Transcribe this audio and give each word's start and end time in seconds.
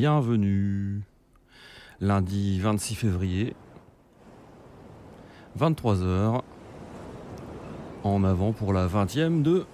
Bienvenue. 0.00 1.02
Lundi 2.00 2.58
26 2.58 2.94
février, 2.94 3.54
23h, 5.58 6.40
en 8.02 8.24
avant 8.24 8.52
pour 8.52 8.72
la 8.72 8.86
20e 8.86 9.42
de 9.42 9.66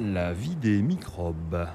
La 0.00 0.32
vie 0.32 0.56
des 0.56 0.82
microbes. 0.82 1.68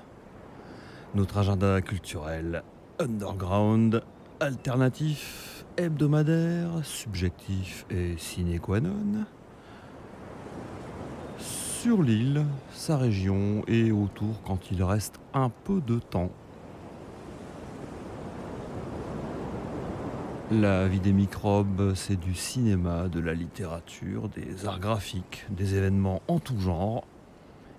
Notre 1.15 1.37
agenda 1.37 1.79
culturel 1.79 2.61
underground, 2.99 4.03
alternatif, 4.41 5.63
hebdomadaire, 5.77 6.83
subjectif 6.83 7.85
et 7.89 8.17
sine 8.17 8.59
qua 8.59 8.81
non. 8.81 9.23
Sur 11.37 12.03
l'île, 12.03 12.43
sa 12.73 12.97
région 12.97 13.63
et 13.65 13.93
autour 13.93 14.41
quand 14.43 14.71
il 14.71 14.83
reste 14.83 15.21
un 15.33 15.49
peu 15.49 15.79
de 15.79 15.99
temps. 15.99 16.31
La 20.51 20.87
vie 20.87 20.99
des 20.99 21.13
microbes, 21.13 21.93
c'est 21.93 22.19
du 22.19 22.33
cinéma, 22.33 23.07
de 23.07 23.19
la 23.19 23.35
littérature, 23.35 24.29
des 24.29 24.65
arts 24.65 24.79
graphiques, 24.79 25.45
des 25.51 25.75
événements 25.75 26.23
en 26.27 26.39
tout 26.39 26.59
genre 26.59 27.05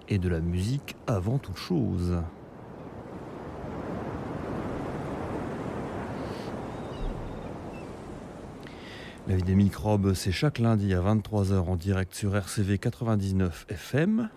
et 0.09 0.19
de 0.19 0.29
la 0.29 0.39
musique 0.39 0.95
avant 1.09 1.39
toute 1.39 1.57
chose. 1.57 2.19
La 9.27 9.35
vie 9.35 9.43
des 9.43 9.57
microbes, 9.57 10.15
c'est 10.15 10.31
chaque 10.31 10.61
lundi 10.61 10.95
à 10.95 11.01
23h 11.01 11.59
en 11.59 11.75
direct 11.75 12.15
sur 12.15 12.37
RCV 12.37 12.79
99 12.79 13.67
FM. 13.69 14.29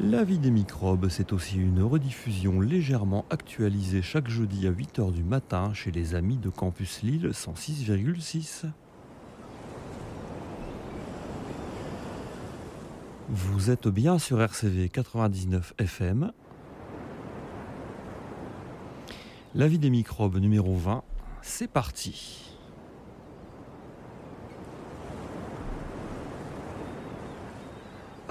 La 0.00 0.24
vie 0.24 0.38
des 0.38 0.50
microbes, 0.50 1.10
c'est 1.10 1.34
aussi 1.34 1.58
une 1.58 1.82
rediffusion 1.82 2.62
légèrement 2.62 3.26
actualisée 3.28 4.00
chaque 4.00 4.26
jeudi 4.26 4.66
à 4.66 4.70
8h 4.70 5.12
du 5.12 5.22
matin 5.22 5.74
chez 5.74 5.90
les 5.90 6.14
amis 6.14 6.38
de 6.38 6.48
Campus 6.48 7.02
Lille 7.02 7.28
106,6. 7.34 8.64
Vous 13.28 13.70
êtes 13.70 13.86
bien 13.88 14.18
sur 14.18 14.40
RCV 14.40 14.88
99 14.88 15.74
FM. 15.76 16.32
La 19.54 19.68
vie 19.68 19.78
des 19.78 19.90
microbes 19.90 20.38
numéro 20.38 20.74
20, 20.74 21.04
c'est 21.42 21.68
parti. 21.68 22.51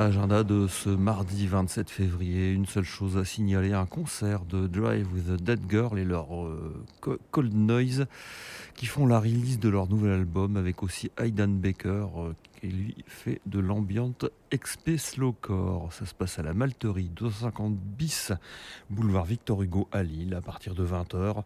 Agenda 0.01 0.43
de 0.43 0.65
ce 0.65 0.89
mardi 0.89 1.45
27 1.45 1.91
février, 1.91 2.51
une 2.51 2.65
seule 2.65 2.83
chose 2.83 3.17
à 3.17 3.23
signaler, 3.23 3.73
un 3.73 3.85
concert 3.85 4.45
de 4.45 4.65
Drive 4.65 5.07
with 5.13 5.29
a 5.29 5.37
Dead 5.37 5.59
Girl 5.69 5.99
et 5.99 6.03
leur 6.03 6.43
euh, 6.43 6.83
Cold 7.29 7.53
Noise 7.53 8.07
qui 8.73 8.87
font 8.87 9.05
la 9.05 9.19
release 9.19 9.59
de 9.59 9.69
leur 9.69 9.87
nouvel 9.87 10.13
album 10.13 10.57
avec 10.57 10.81
aussi 10.81 11.11
Aidan 11.19 11.49
Baker 11.49 12.07
euh, 12.17 12.33
qui 12.59 12.67
lui 12.67 12.95
fait 13.05 13.41
de 13.45 13.59
l'ambiante 13.59 14.25
XP 14.51 14.97
Slowcore. 14.97 15.93
Ça 15.93 16.07
se 16.07 16.15
passe 16.15 16.39
à 16.39 16.41
la 16.41 16.55
Malterie 16.55 17.11
250 17.15 17.75
bis 17.75 18.31
boulevard 18.89 19.25
Victor 19.25 19.61
Hugo 19.61 19.87
à 19.91 20.01
Lille 20.01 20.33
à 20.33 20.41
partir 20.41 20.73
de 20.73 20.83
20h 20.83 21.43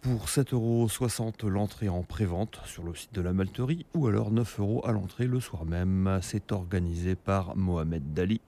pour 0.00 0.26
7,60€ 0.26 1.46
l'entrée 1.48 1.88
en 1.88 2.02
pré-vente 2.02 2.60
sur 2.64 2.84
le 2.84 2.94
site 2.94 3.12
de 3.14 3.20
la 3.20 3.32
Malterie 3.32 3.86
ou 3.94 4.06
alors 4.06 4.30
9 4.30 4.60
euros 4.60 4.82
à 4.86 4.92
l'entrée 4.92 5.26
le 5.26 5.40
soir 5.40 5.64
même. 5.64 6.18
C'est 6.22 6.52
organisé 6.52 7.14
par 7.14 7.56
Mohamed 7.56 8.14
Dali. 8.14 8.40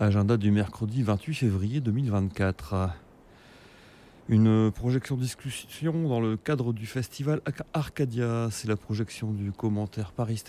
Agenda 0.00 0.36
du 0.36 0.50
mercredi 0.50 1.02
28 1.02 1.34
février 1.34 1.80
2024. 1.80 2.90
Une 4.28 4.70
projection 4.70 5.16
discussion 5.16 6.08
dans 6.08 6.20
le 6.20 6.36
cadre 6.36 6.72
du 6.72 6.86
festival 6.86 7.40
Arcadia. 7.74 8.48
C'est 8.52 8.68
la 8.68 8.76
projection 8.76 9.32
du, 9.32 9.50
commentaire 9.50 10.12
Paris, 10.12 10.42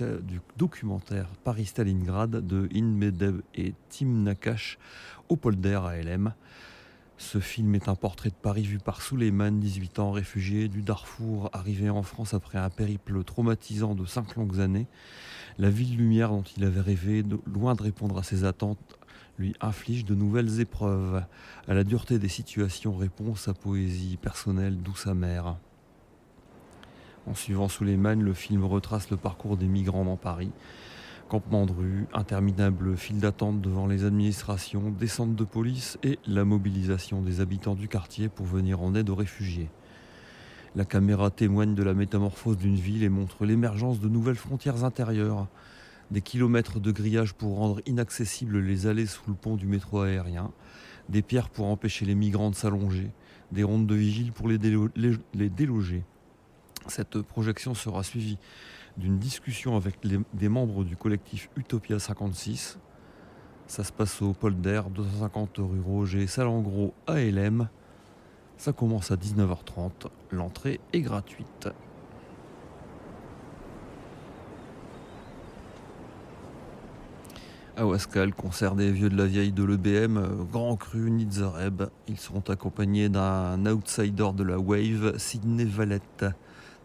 documentaire 0.58 1.28
Paris-Stalingrad 1.44 2.46
de 2.46 2.70
Inmedeb 2.72 3.42
et 3.56 3.74
Tim 3.90 4.06
Nakash 4.06 4.78
au 5.28 5.38
Polder 5.38 5.80
à 5.86 6.00
LM. 6.00 6.34
Ce 7.18 7.40
film 7.40 7.74
est 7.74 7.90
un 7.90 7.96
portrait 7.96 8.30
de 8.30 8.36
Paris 8.36 8.64
vu 8.64 8.78
par 8.78 9.02
Suleiman, 9.02 9.60
18 9.60 10.00
ans, 10.00 10.12
réfugié 10.12 10.68
du 10.68 10.82
Darfour, 10.82 11.50
arrivé 11.54 11.90
en 11.90 12.04
France 12.04 12.34
après 12.34 12.60
un 12.60 12.70
périple 12.70 13.24
traumatisant 13.24 13.96
de 13.96 14.06
cinq 14.06 14.36
longues 14.36 14.60
années. 14.60 14.88
La 15.58 15.70
ville 15.70 15.98
lumière 15.98 16.30
dont 16.30 16.44
il 16.58 16.64
avait 16.64 16.82
rêvé, 16.82 17.24
loin 17.52 17.74
de 17.76 17.82
répondre 17.82 18.18
à 18.18 18.24
ses 18.24 18.44
attentes, 18.44 18.98
lui 19.38 19.54
inflige 19.62 20.06
de 20.06 20.16
nouvelles 20.16 20.60
épreuves. 20.60 21.24
À 21.68 21.74
la 21.74 21.84
dureté 21.84 22.20
des 22.20 22.28
situations 22.28 22.96
répond 22.96 23.36
sa 23.36 23.54
poésie 23.54 24.18
personnelle 24.18 24.78
douce 24.78 25.08
amère. 25.08 25.58
En 27.26 27.34
suivant 27.34 27.70
Suleiman, 27.70 28.22
le 28.22 28.34
film 28.34 28.64
retrace 28.66 29.10
le 29.10 29.18
parcours 29.18 29.58
des 29.58 29.68
migrants 29.68 30.06
dans 30.06 30.18
Paris. 30.18 30.52
Campement 31.30 31.66
de 31.66 31.72
rue, 31.72 32.06
interminable 32.14 32.98
file 32.98 33.20
d'attente 33.20 33.62
devant 33.62 33.88
les 33.88 34.04
administrations, 34.04 34.92
descente 34.92 35.36
de 35.36 35.44
police 35.46 35.98
et 36.04 36.20
la 36.28 36.44
mobilisation 36.44 37.22
des 37.22 37.40
habitants 37.40 37.76
du 37.76 37.88
quartier 37.88 38.28
pour 38.28 38.46
venir 38.46 38.82
en 38.82 38.94
aide 38.94 39.10
aux 39.10 39.16
réfugiés. 39.16 39.70
La 40.76 40.86
caméra 40.86 41.30
témoigne 41.30 41.76
de 41.76 41.84
la 41.84 41.94
métamorphose 41.94 42.58
d'une 42.58 42.76
ville 42.76 43.04
et 43.04 43.10
montre 43.10 43.46
l'émergence 43.46 44.00
de 44.00 44.10
nouvelles 44.10 44.36
frontières 44.36 44.84
intérieures 44.84 45.48
des 46.14 46.22
kilomètres 46.22 46.80
de 46.80 46.92
grillage 46.92 47.34
pour 47.34 47.58
rendre 47.58 47.82
inaccessibles 47.88 48.60
les 48.60 48.86
allées 48.86 49.08
sous 49.08 49.24
le 49.28 49.34
pont 49.34 49.56
du 49.56 49.66
métro 49.66 50.02
aérien, 50.02 50.52
des 51.10 51.24
pierres 51.24 51.50
pour 51.50 51.66
empêcher 51.66 52.06
les 52.06 52.14
migrants 52.14 52.52
de 52.52 52.56
s'allonger, 52.56 53.12
des 53.52 53.64
rondes 53.64 53.88
de 53.88 53.96
vigile 53.96 54.32
pour 54.32 54.48
les, 54.48 54.60
déloger. 55.50 56.04
Cette 56.88 57.22
projection 57.24 57.74
sera 57.74 58.04
suivie 58.04 58.38
d'une 58.96 59.18
discussion 59.18 59.76
avec 59.76 59.96
des 60.34 60.50
membres 60.50 60.84
du 60.84 60.96
collectif 60.96 61.50
Utopia 61.58 61.98
56. 61.98 62.78
Ça 63.66 63.84
se 63.84 63.92
passe 63.92 64.22
au 64.22 64.34
Polder, 64.34 64.82
250 64.94 65.58
rue 65.58 65.82
Roger, 65.82 66.28
Salengro, 66.28 66.94
ALM. 67.08 67.70
Ça 68.58 68.72
commence 68.72 69.10
à 69.10 69.16
19h30. 69.16 70.10
L'entrée 70.32 70.80
est 70.94 71.02
gratuite. 71.02 71.70
À 77.76 77.88
Wascal, 77.88 78.36
concert 78.36 78.76
des 78.76 78.92
vieux 78.92 79.10
de 79.10 79.18
la 79.18 79.26
vieille 79.26 79.52
de 79.52 79.64
l'EBM, 79.64 80.46
Grand 80.52 80.76
Cru, 80.76 81.10
Nizareb. 81.10 81.82
Ils 82.08 82.20
seront 82.20 82.44
accompagnés 82.48 83.10
d'un 83.10 83.66
outsider 83.66 84.30
de 84.36 84.44
la 84.44 84.60
Wave, 84.60 85.18
Sidney 85.18 85.66
Valette. 85.66 86.26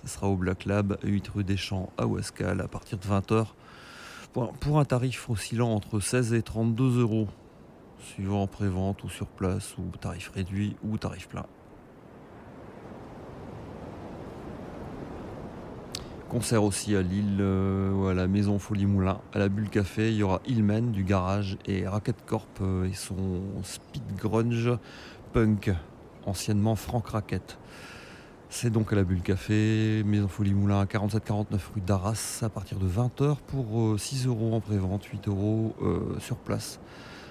Ce 0.03 0.09
sera 0.09 0.29
au 0.29 0.37
Black 0.37 0.65
Lab, 0.65 0.97
8 1.05 1.29
rue 1.29 1.45
des 1.45 1.59
Champs 1.59 1.93
à 1.99 2.05
à 2.05 2.69
partir 2.69 2.97
de 2.97 3.05
20h. 3.05 3.49
Pour 4.33 4.79
un 4.79 4.85
tarif 4.87 5.29
oscillant 5.29 5.69
entre 5.69 6.01
16 6.01 6.33
et 6.33 6.41
32 6.41 7.01
euros, 7.03 7.29
suivant 8.01 8.47
pré-vente 8.47 9.05
ou 9.05 9.11
sur 9.11 9.27
place, 9.27 9.77
ou 9.77 9.95
tarif 10.01 10.31
réduit 10.35 10.75
ou 10.83 10.97
tarif 10.97 11.29
plein. 11.29 11.45
Concert 16.29 16.63
aussi 16.63 16.95
à 16.95 17.01
Lille, 17.01 17.39
euh, 17.41 18.11
à 18.11 18.15
la 18.15 18.27
Maison 18.27 18.59
Folie 18.59 18.85
Moulin, 18.85 19.19
à 19.33 19.39
la 19.39 19.49
Bulle 19.49 19.71
Café. 19.71 20.11
Il 20.11 20.17
y 20.19 20.23
aura 20.23 20.43
Hillman 20.47 20.93
du 20.93 21.03
garage 21.03 21.57
et 21.67 21.89
Racket 21.89 22.17
Corp 22.27 22.47
euh, 22.61 22.85
et 22.85 22.93
son 22.93 23.41
speed 23.63 24.03
grunge 24.15 24.71
punk, 25.33 25.71
anciennement 26.27 26.77
Franck 26.77 27.09
Racket. 27.09 27.59
C'est 28.51 28.69
donc 28.69 28.93
à 28.93 28.97
la 28.97 29.05
Bulle 29.05 29.23
Café, 29.23 30.03
Maison 30.05 30.29
Folie 30.29 30.53
Moulin, 30.53 30.85
47-49 30.85 31.47
rue 31.75 31.81
d'Arras, 31.81 32.41
à 32.43 32.51
partir 32.51 32.79
de 32.79 32.87
20h 32.87 33.37
pour 33.47 33.99
6 33.99 34.27
euh, 34.27 34.29
euros 34.29 34.55
en 34.55 34.61
pré-vente, 34.61 35.05
8 35.05 35.29
euros 35.29 35.75
sur 36.19 36.37
place. 36.37 36.79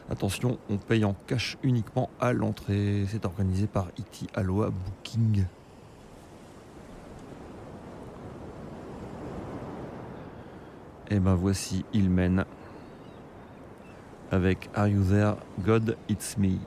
Attention, 0.10 0.58
on 0.72 0.78
paye 0.78 1.06
en 1.06 1.16
cash 1.28 1.58
uniquement 1.62 2.10
à 2.20 2.34
l'entrée. 2.34 3.06
C'est 3.10 3.26
organisé 3.26 3.68
par 3.68 3.90
E.T. 4.00 4.26
Aloha 4.34 4.72
Booking. 4.72 5.46
Et 11.10 11.20
ben 11.20 11.36
voici 11.36 11.86
Il 11.94 12.10
mène 12.10 12.44
avec 14.30 14.70
Are 14.76 14.88
You 14.88 15.04
There, 15.04 15.36
God 15.64 15.96
It's 16.10 16.38
Me. 16.38 16.58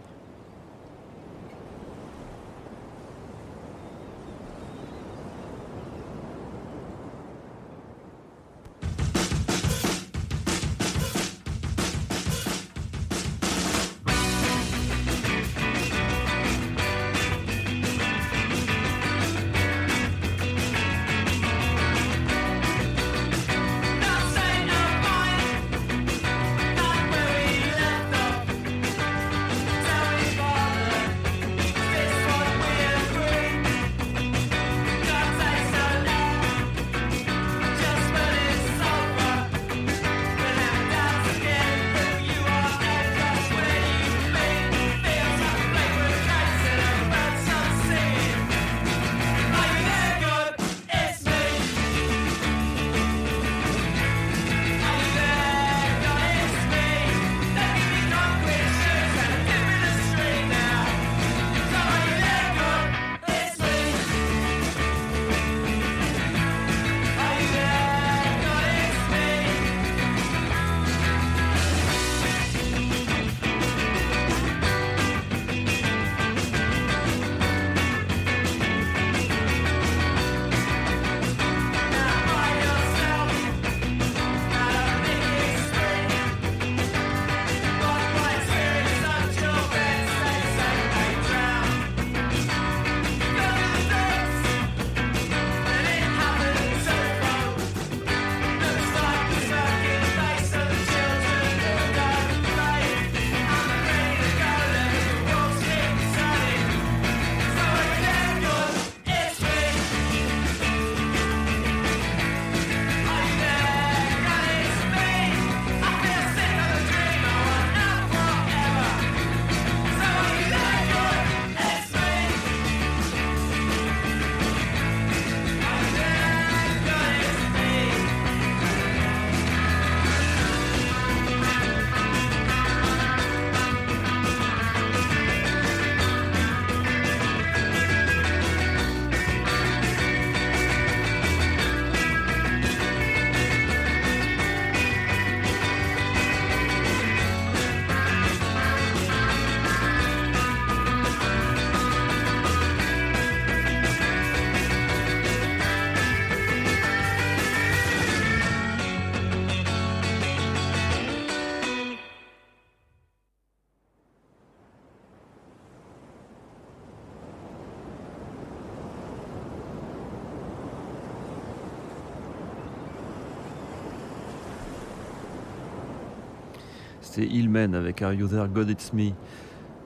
C'est 177.12 177.26
Hillman 177.26 177.74
avec 177.74 178.02
Are 178.02 178.14
You 178.14 178.28
There 178.28 178.46
God 178.46 178.70
It's 178.70 178.92
Me. 178.92 179.10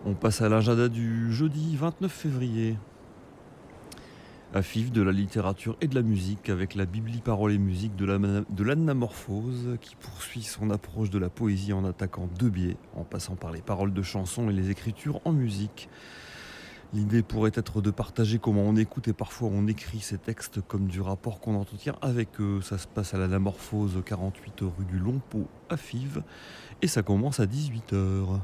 On 0.05 0.13
passe 0.13 0.43
à 0.43 0.51
l'agenda 0.51 0.91
du 0.91 1.33
jeudi 1.33 1.75
29 1.75 2.13
février. 2.13 2.77
À 4.53 4.61
FIF 4.61 4.93
de 4.93 5.01
la 5.01 5.11
littérature 5.11 5.79
et 5.81 5.89
de 5.89 5.95
la 5.95 6.03
musique 6.03 6.51
avec 6.51 6.75
la 6.75 6.85
Bibli 6.85 7.23
Parole 7.23 7.53
et 7.53 7.59
musique 7.59 7.97
de 7.97 8.63
l'anamorphose 8.63 9.79
qui 9.81 9.97
poursuit 9.97 10.43
son 10.43 10.69
approche 10.69 11.09
de 11.09 11.19
la 11.19 11.31
poésie 11.31 11.73
en 11.73 11.87
attaquant 11.87 12.29
deux 12.39 12.51
biais, 12.51 12.77
en 12.95 13.05
passant 13.05 13.37
par 13.37 13.53
les 13.53 13.63
paroles 13.63 13.95
de 13.95 14.03
chansons 14.03 14.51
et 14.51 14.53
les 14.53 14.69
écritures 14.69 15.23
en 15.25 15.33
musique. 15.33 15.89
L'idée 16.95 17.25
pourrait 17.25 17.51
être 17.55 17.81
de 17.81 17.91
partager 17.91 18.39
comment 18.39 18.63
on 18.63 18.77
écoute 18.77 19.09
et 19.09 19.13
parfois 19.13 19.49
on 19.53 19.67
écrit 19.67 19.99
ces 19.99 20.17
textes 20.17 20.61
comme 20.61 20.87
du 20.87 21.01
rapport 21.01 21.41
qu'on 21.41 21.57
entretient 21.57 21.97
avec 22.01 22.41
eux. 22.41 22.61
Ça 22.63 22.79
se 22.79 22.87
passe 22.87 23.15
à 23.15 23.19
l'Anamorphose 23.19 24.01
48 24.07 24.61
rue 24.61 24.85
du 24.85 25.03
Pot 25.29 25.49
à 25.69 25.77
Fives 25.77 26.23
et 26.83 26.87
ça 26.87 27.03
commence 27.03 27.41
à 27.41 27.47
18h. 27.47 28.39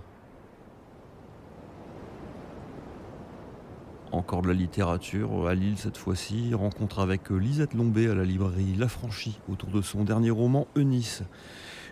Encore 4.10 4.42
de 4.42 4.48
la 4.48 4.54
littérature 4.54 5.46
à 5.46 5.54
Lille 5.54 5.78
cette 5.78 5.96
fois-ci. 5.96 6.52
Rencontre 6.52 6.98
avec 6.98 7.30
Lisette 7.30 7.74
Lombé 7.74 8.08
à 8.08 8.16
la 8.16 8.24
librairie 8.24 8.74
L'Affranchi 8.76 9.38
autour 9.48 9.70
de 9.70 9.80
son 9.80 10.02
dernier 10.02 10.30
roman 10.30 10.66
Eunice. 10.74 11.22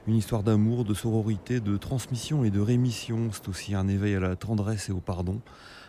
Une 0.08 0.16
histoire 0.16 0.42
d'amour, 0.42 0.84
de 0.84 0.94
sororité, 0.94 1.60
de 1.60 1.76
transmission 1.76 2.42
et 2.42 2.50
de 2.50 2.58
rémission. 2.58 3.28
C'est 3.30 3.48
aussi 3.48 3.76
un 3.76 3.86
éveil 3.86 4.16
à 4.16 4.20
la 4.20 4.34
tendresse 4.34 4.88
et 4.88 4.92
au 4.92 4.98
pardon 4.98 5.40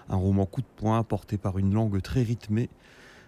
un 0.10 0.16
roman 0.16 0.46
coup 0.46 0.62
de 0.62 0.68
poing 0.76 1.04
porté 1.04 1.38
par 1.38 1.58
une 1.58 1.74
langue 1.74 2.02
très 2.02 2.24
rythmée. 2.24 2.70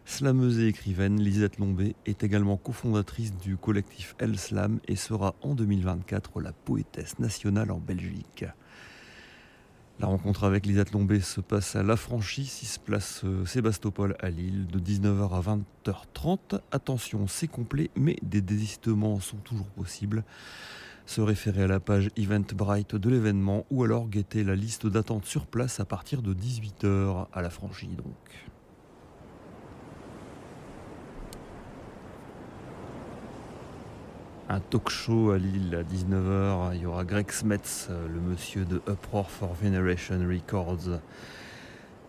Slameuse 0.05 0.59
et 0.59 0.67
écrivaine, 0.67 1.21
Lisette 1.21 1.59
Lombé 1.59 1.95
est 2.05 2.23
également 2.23 2.57
cofondatrice 2.57 3.33
du 3.37 3.55
collectif 3.55 4.15
El 4.19 4.37
Slam 4.37 4.79
et 4.87 4.95
sera 4.95 5.35
en 5.41 5.53
2024 5.53 6.41
la 6.41 6.51
poétesse 6.51 7.19
nationale 7.19 7.71
en 7.71 7.77
Belgique. 7.77 8.45
La 9.99 10.07
rencontre 10.07 10.45
avec 10.45 10.65
Lisette 10.65 10.93
Lombé 10.93 11.19
se 11.19 11.41
passe 11.41 11.75
à 11.75 11.83
l'Affranchi, 11.83 12.45
6 12.45 12.79
place 12.79 13.21
euh, 13.23 13.45
Sébastopol 13.45 14.15
à 14.19 14.31
Lille, 14.31 14.65
de 14.65 14.79
19h 14.79 15.29
à 15.31 15.57
20h30. 15.85 16.59
Attention, 16.71 17.27
c'est 17.27 17.47
complet, 17.47 17.91
mais 17.95 18.17
des 18.23 18.41
désistements 18.41 19.19
sont 19.19 19.37
toujours 19.37 19.67
possibles 19.67 20.23
se 21.05 21.21
référer 21.21 21.63
à 21.63 21.67
la 21.67 21.79
page 21.79 22.09
Eventbrite 22.17 22.95
de 22.95 23.09
l'événement 23.09 23.65
ou 23.71 23.83
alors 23.83 24.07
guetter 24.07 24.43
la 24.43 24.55
liste 24.55 24.87
d'attente 24.87 25.25
sur 25.25 25.45
place 25.45 25.79
à 25.79 25.85
partir 25.85 26.21
de 26.21 26.33
18h 26.33 27.27
à 27.33 27.41
la 27.41 27.49
franchise 27.49 27.95
donc. 27.95 28.51
Un 34.49 34.59
talk 34.59 34.89
show 34.89 35.31
à 35.31 35.37
Lille 35.37 35.73
à 35.75 35.83
19h, 35.83 36.75
il 36.75 36.81
y 36.81 36.85
aura 36.85 37.05
Greg 37.05 37.31
Smets, 37.31 37.87
le 37.89 38.19
monsieur 38.19 38.65
de 38.65 38.81
Uproar 38.85 39.29
for 39.29 39.53
Veneration 39.53 40.19
Records. 40.27 40.99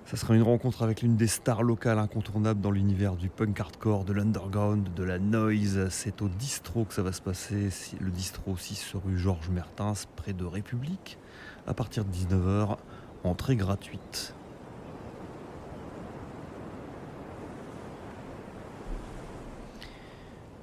Ça 0.06 0.16
sera 0.16 0.34
une 0.34 0.42
rencontre 0.42 0.82
avec 0.82 1.00
l'une 1.00 1.16
des 1.16 1.26
stars 1.26 1.62
locales 1.62 1.98
incontournables 1.98 2.60
dans 2.60 2.70
l'univers 2.70 3.16
du 3.16 3.28
punk 3.28 3.58
hardcore, 3.58 4.04
de 4.04 4.12
l'underground, 4.12 4.92
de 4.94 5.02
la 5.04 5.18
noise. 5.18 5.88
C'est 5.90 6.20
au 6.20 6.28
distro 6.28 6.84
que 6.84 6.92
ça 6.92 7.02
va 7.02 7.12
se 7.12 7.22
passer, 7.22 7.70
le 7.98 8.10
distro 8.10 8.56
6 8.56 8.94
rue 9.04 9.16
Georges 9.16 9.48
Mertens, 9.48 10.06
près 10.16 10.34
de 10.34 10.44
République, 10.44 11.18
à 11.66 11.72
partir 11.72 12.04
de 12.04 12.10
19h, 12.12 12.76
entrée 13.24 13.56
gratuite. 13.56 14.34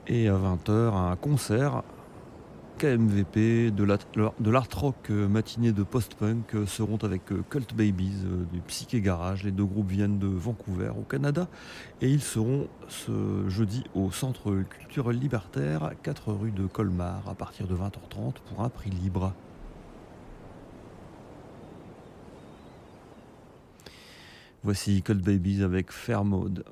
Et 0.07 0.27
à 0.27 0.33
20h, 0.33 0.93
un 0.93 1.15
concert 1.15 1.83
KMVP, 2.79 3.71
de 3.71 3.83
l'art 4.51 4.67
rock 4.73 5.09
euh, 5.09 5.27
matinée 5.27 5.73
de 5.73 5.83
post-punk 5.83 6.55
euh, 6.55 6.65
seront 6.65 6.95
avec 6.95 7.29
euh, 7.33 7.43
Cult 7.49 7.73
Babies 7.75 8.23
du 8.53 8.61
Psyché 8.61 9.01
Garage. 9.01 9.43
Les 9.43 9.51
deux 9.51 9.65
groupes 9.65 9.89
viennent 9.89 10.17
de 10.17 10.27
Vancouver 10.27 10.91
au 10.97 11.01
Canada 11.01 11.49
et 12.01 12.09
ils 12.09 12.21
seront 12.21 12.69
ce 12.87 13.49
jeudi 13.49 13.83
au 13.95 14.11
Centre 14.11 14.63
culturel 14.69 15.19
libertaire, 15.19 15.91
4 16.03 16.31
rue 16.31 16.51
de 16.51 16.67
Colmar, 16.67 17.27
à 17.27 17.35
partir 17.35 17.67
de 17.67 17.75
20h30 17.75 18.35
pour 18.47 18.63
un 18.63 18.69
prix 18.69 18.91
libre. 18.91 19.33
Voici 24.63 25.01
Cult 25.01 25.21
Babies 25.21 25.63
avec 25.63 25.91
Fair 25.91 26.23
Mode. 26.23 26.63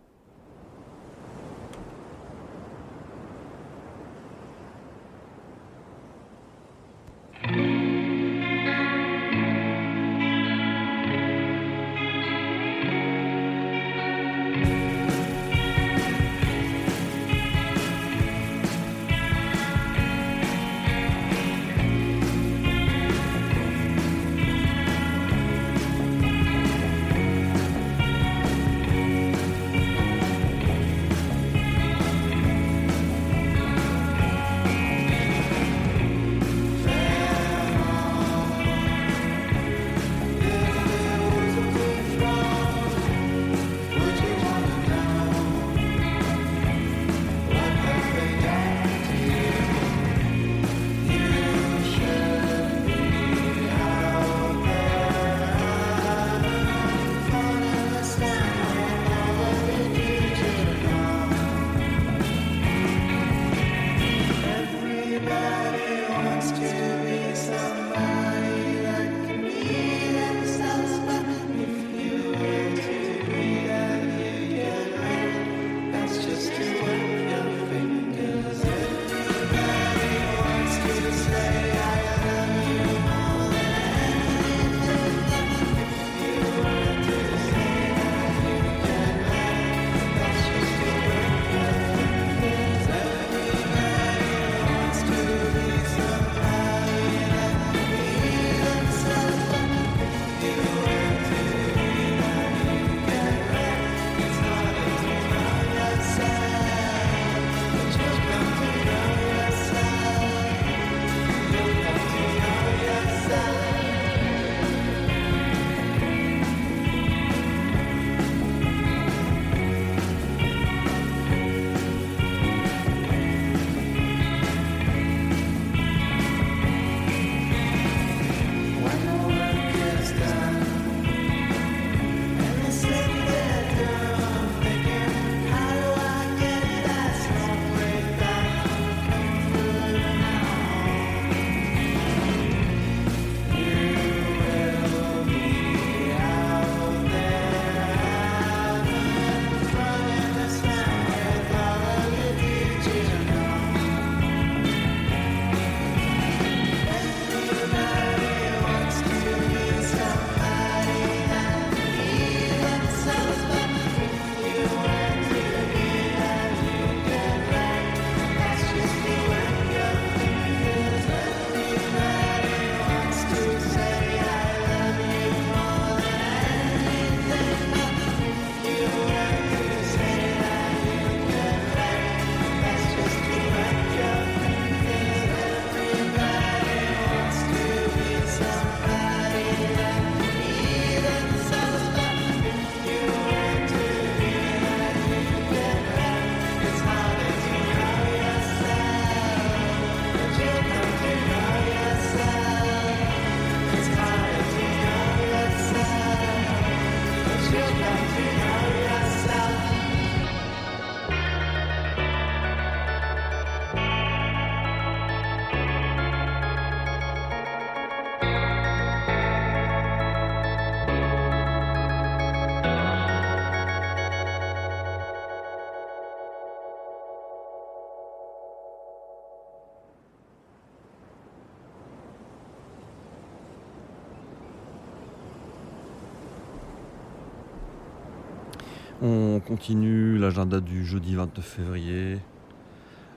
Continue 239.47 240.17
l'agenda 240.17 240.59
du 240.59 240.85
jeudi 240.85 241.15
29 241.15 241.45
février. 241.45 242.19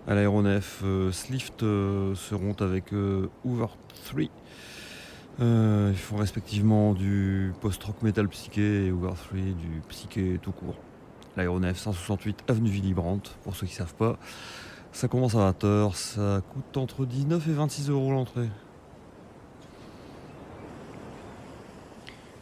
À 0.06 0.14
l'aéronef, 0.14 0.80
euh, 0.84 1.10
Slift 1.10 1.64
euh, 1.64 2.14
seront 2.14 2.54
avec 2.60 2.92
euh, 2.92 3.28
Hoover 3.44 3.66
3. 4.04 4.22
ils 5.40 5.96
font 5.96 6.16
respectivement 6.16 6.94
du 6.94 7.52
post-rock 7.60 8.02
metal 8.02 8.28
psyché 8.28 8.86
et 8.86 8.92
Hoover 8.92 9.14
3 9.16 9.38
du 9.40 9.82
psyché 9.88 10.38
tout 10.40 10.52
court. 10.52 10.76
L'aéronef 11.36 11.76
168 11.76 12.44
avenue 12.46 12.70
Willy 12.70 12.94
Brandt, 12.94 13.32
pour 13.42 13.56
ceux 13.56 13.66
qui 13.66 13.72
ne 13.72 13.78
savent 13.78 13.96
pas. 13.96 14.16
Ça 14.92 15.08
commence 15.08 15.34
à 15.34 15.50
20h, 15.50 15.94
ça 15.96 16.42
coûte 16.52 16.76
entre 16.76 17.06
19 17.06 17.48
et 17.48 17.52
26 17.52 17.90
euros 17.90 18.12
l'entrée. 18.12 18.50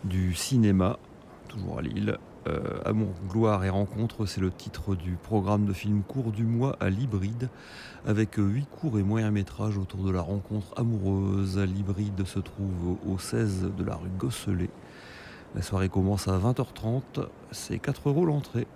Du 0.05 0.35
cinéma, 0.35 0.99
toujours 1.49 1.79
à 1.79 1.83
Lille. 1.83 2.19
Euh, 2.49 2.81
Amour, 2.85 3.13
gloire 3.29 3.65
et 3.65 3.69
rencontre, 3.69 4.25
c'est 4.25 4.41
le 4.41 4.51
titre 4.51 4.95
du 4.95 5.13
programme 5.13 5.67
de 5.67 5.73
film 5.73 6.03
court 6.03 6.33
du 6.33 6.45
mois 6.45 6.77
à 6.81 6.89
l'hybride, 6.89 7.51
avec 8.07 8.37
8 8.37 8.67
courts 8.71 8.99
et 8.99 9.03
moyens 9.03 9.33
métrages 9.33 9.77
autour 9.77 10.05
de 10.05 10.11
la 10.11 10.23
rencontre 10.23 10.73
amoureuse. 10.77 11.59
L'hybride 11.59 12.25
se 12.25 12.39
trouve 12.39 12.97
au 13.07 13.19
16 13.19 13.71
de 13.77 13.85
la 13.85 13.97
rue 13.97 14.09
Gosselet. 14.19 14.71
La 15.55 15.63
soirée 15.63 15.89
commence 15.89 16.29
à 16.29 16.39
20h30, 16.39 17.27
c'est 17.51 17.79
4 17.79 18.09
euros 18.09 18.25
l'entrée. 18.25 18.67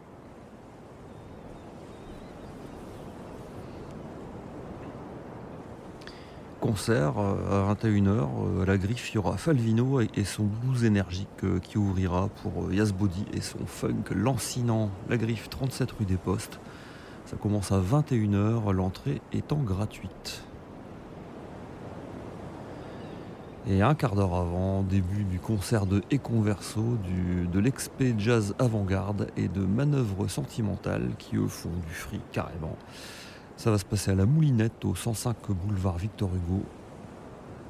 Concert 6.62 7.14
euh, 7.18 7.68
à 7.68 7.74
21h. 7.74 8.08
Euh, 8.08 8.64
la 8.64 8.78
griffe, 8.78 9.10
il 9.10 9.16
y 9.16 9.18
aura 9.18 9.36
Falvino 9.36 10.00
et 10.00 10.24
son 10.24 10.44
blues 10.44 10.84
énergique 10.84 11.28
euh, 11.42 11.58
qui 11.58 11.76
ouvrira 11.76 12.28
pour 12.40 12.72
Yasbody 12.72 13.24
et 13.34 13.40
son 13.40 13.66
funk 13.66 14.04
lancinant. 14.14 14.88
La 15.10 15.16
griffe 15.16 15.50
37 15.50 15.90
rue 15.90 16.04
des 16.04 16.16
Postes. 16.16 16.60
Ça 17.26 17.36
commence 17.36 17.72
à 17.72 17.80
21h, 17.80 18.70
l'entrée 18.70 19.20
étant 19.32 19.56
gratuite. 19.56 20.44
Et 23.68 23.82
un 23.82 23.94
quart 23.94 24.14
d'heure 24.14 24.34
avant, 24.34 24.82
début 24.82 25.24
du 25.24 25.40
concert 25.40 25.86
de 25.86 26.02
Econverso, 26.12 26.96
du, 27.04 27.48
de 27.48 27.58
l'expé 27.58 28.14
jazz 28.18 28.54
avant-garde 28.60 29.28
et 29.36 29.48
de 29.48 29.60
manœuvres 29.60 30.28
sentimentales 30.28 31.10
qui 31.18 31.36
eux 31.36 31.48
font 31.48 31.70
du 31.88 31.94
fric 31.94 32.22
carrément. 32.30 32.76
Ça 33.62 33.70
va 33.70 33.78
se 33.78 33.84
passer 33.84 34.10
à 34.10 34.16
la 34.16 34.26
Moulinette 34.26 34.84
au 34.84 34.96
105 34.96 35.36
boulevard 35.52 35.96
Victor 35.96 36.28
Hugo. 36.34 36.64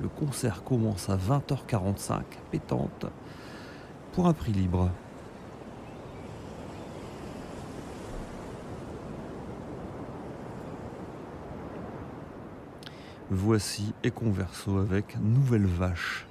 Le 0.00 0.08
concert 0.08 0.64
commence 0.64 1.10
à 1.10 1.18
20h45, 1.18 2.22
pétante, 2.50 3.04
pour 4.14 4.26
un 4.26 4.32
prix 4.32 4.52
libre. 4.52 4.88
Voici 13.28 13.92
Econverso 14.02 14.78
avec 14.78 15.18
Nouvelle 15.20 15.66
Vache. 15.66 16.26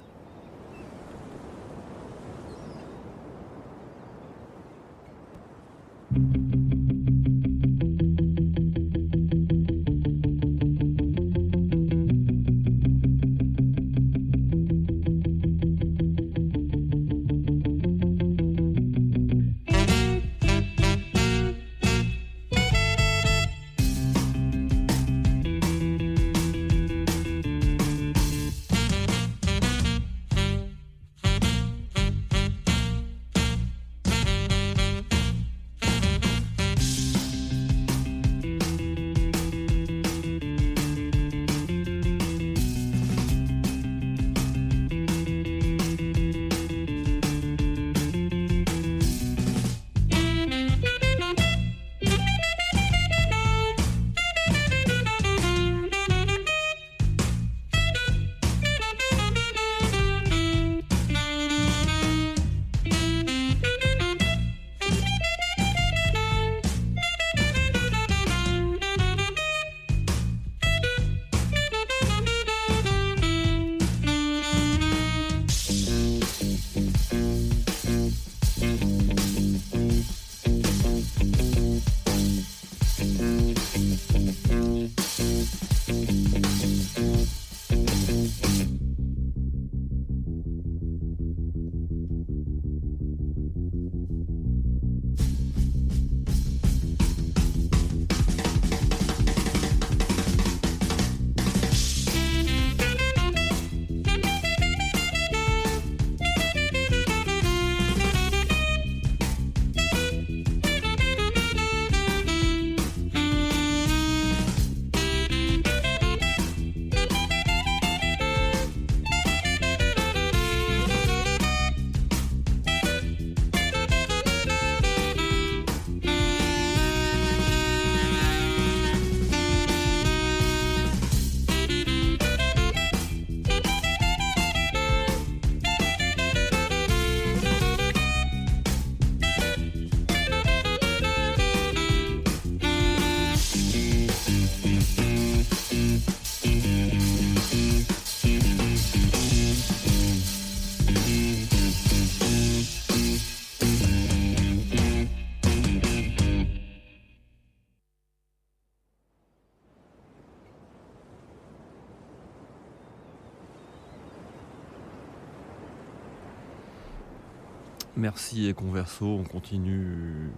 Merci 168.02 168.48
et 168.48 168.52
converso, 168.52 169.06
on 169.06 169.22
continue. 169.22 170.32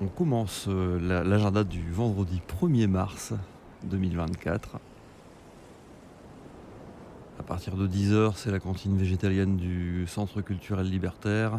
On 0.00 0.06
commence 0.06 0.66
euh, 0.68 1.24
l'agenda 1.24 1.64
du 1.64 1.90
vendredi 1.90 2.40
1er 2.62 2.86
mars 2.86 3.34
2024. 3.82 4.78
À 7.40 7.42
partir 7.42 7.74
de 7.74 7.88
10h, 7.88 8.34
c'est 8.36 8.52
la 8.52 8.60
cantine 8.60 8.96
végétalienne 8.96 9.56
du 9.56 10.06
Centre 10.06 10.42
culturel 10.42 10.88
libertaire. 10.88 11.58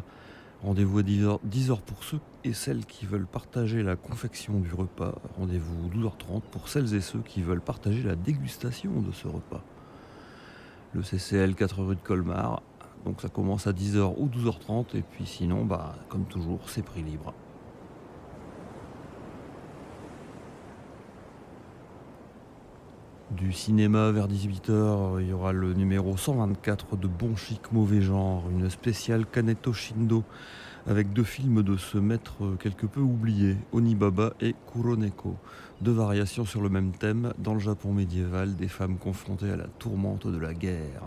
Rendez-vous 0.64 1.00
à 1.00 1.02
10h, 1.02 1.82
pour 1.82 2.06
ceux 2.06 2.22
et 2.46 2.54
celles 2.54 2.86
qui 2.86 3.06
veulent 3.06 3.28
partager 3.28 3.84
la 3.84 3.98
confection 3.98 4.62
du 4.62 4.74
repas. 4.74 5.16
Rendez-vous 5.38 5.90
12h30 5.90 6.40
pour 6.52 6.70
celles 6.70 6.96
et 6.96 7.02
ceux 7.02 7.20
qui 7.20 7.42
veulent 7.42 7.60
partager 7.60 8.04
la 8.04 8.16
dégustation 8.16 9.02
de 9.02 9.12
ce 9.12 9.28
repas. 9.28 9.62
Le 10.94 11.04
CCL 11.04 11.54
4 11.54 11.84
rue 11.84 11.96
de 11.96 12.02
Colmar, 12.02 12.62
Donc 13.06 13.22
ça 13.22 13.30
commence 13.30 13.68
à 13.68 13.72
10h 13.72 14.14
ou 14.18 14.28
12h30 14.28 14.96
et 14.96 15.02
puis 15.02 15.26
sinon, 15.26 15.66
bah, 15.66 15.96
comme 16.10 16.26
toujours, 16.26 16.60
c'est 16.68 16.84
prix 16.84 17.02
libre. 17.02 17.34
Du 23.32 23.54
cinéma 23.54 24.12
vers 24.12 24.28
18h, 24.28 25.22
il 25.22 25.28
y 25.28 25.34
aura 25.34 25.54
le 25.54 25.74
numéro 25.74 26.18
124 26.18 26.98
de 26.98 27.08
Bon 27.08 27.36
Chic 27.36 27.72
Mauvais 27.72 28.02
Genre, 28.02 28.44
une 28.50 28.70
spéciale 28.70 29.26
Kaneto 29.28 29.72
Shindo 29.72 30.24
avec 30.88 31.14
deux 31.14 31.24
films 31.24 31.62
de 31.62 31.78
ce 31.78 32.00
maître 32.00 32.56
quelque 32.60 32.88
peu 32.88 33.02
oublié, 33.02 33.56
Onibaba 33.72 34.34
et 34.42 34.56
Kuroneko. 34.72 35.36
Deux 35.82 35.92
variations 35.92 36.46
sur 36.46 36.62
le 36.62 36.70
même 36.70 36.92
thème 36.92 37.34
dans 37.38 37.54
le 37.54 37.60
Japon 37.60 37.94
médiéval, 37.94 38.56
des 38.56 38.68
femmes 38.68 38.98
confrontées 38.98 39.52
à 39.52 39.56
la 39.56 39.68
tourmente 39.68 40.26
de 40.26 40.38
la 40.38 40.56
guerre. 40.56 41.04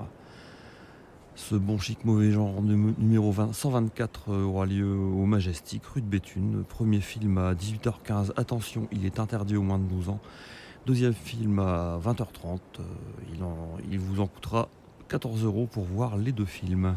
Ce 1.35 1.55
bon 1.55 1.79
chic 1.79 2.05
mauvais 2.05 2.31
genre 2.31 2.61
numéro 2.61 3.33
124 3.33 4.29
euh, 4.29 4.45
aura 4.45 4.66
lieu 4.66 4.95
au 4.95 5.25
Majestic, 5.25 5.85
rue 5.87 6.03
de 6.03 6.07
Béthune. 6.07 6.62
Premier 6.68 7.01
film 7.01 7.38
à 7.38 7.55
18h15. 7.55 8.33
Attention, 8.37 8.87
il 8.92 9.07
est 9.07 9.18
interdit 9.18 9.57
aux 9.57 9.62
moins 9.62 9.79
de 9.79 9.85
12 9.85 10.11
ans. 10.11 10.21
Deuxième 10.85 11.14
film 11.14 11.59
à 11.59 11.99
20h30. 12.05 12.59
Euh, 12.81 12.83
il, 13.33 13.40
il 13.90 13.99
vous 13.99 14.21
en 14.21 14.27
coûtera 14.27 14.68
14 15.09 15.45
euros 15.45 15.66
pour 15.71 15.85
voir 15.85 16.18
les 16.18 16.33
deux 16.33 16.45
films. 16.45 16.97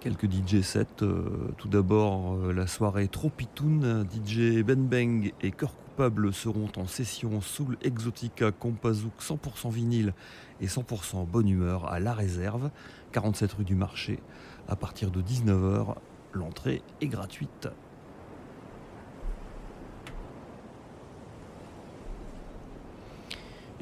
Quelques 0.00 0.30
DJ 0.32 0.62
sets. 0.62 1.02
Euh, 1.02 1.50
tout 1.58 1.68
d'abord, 1.68 2.38
la 2.54 2.66
soirée 2.66 3.06
Tropitoon. 3.06 4.06
DJ 4.10 4.62
Ben 4.62 4.86
Bang 4.86 5.34
et 5.42 5.50
Cœur 5.50 5.74
Coupable 5.76 6.32
seront 6.32 6.70
en 6.78 6.86
session 6.86 7.42
Soul 7.42 7.76
Exotica 7.82 8.50
Compazouk 8.50 9.12
100% 9.20 9.70
vinyle 9.70 10.14
et 10.62 10.68
100% 10.68 11.26
bonne 11.26 11.50
humeur 11.50 11.92
à 11.92 12.00
La 12.00 12.14
Réserve, 12.14 12.70
47 13.12 13.52
rue 13.52 13.64
du 13.64 13.74
Marché. 13.74 14.20
À 14.68 14.76
partir 14.76 15.10
de 15.10 15.20
19h, 15.20 15.96
l'entrée 16.32 16.82
est 17.02 17.08
gratuite. 17.08 17.68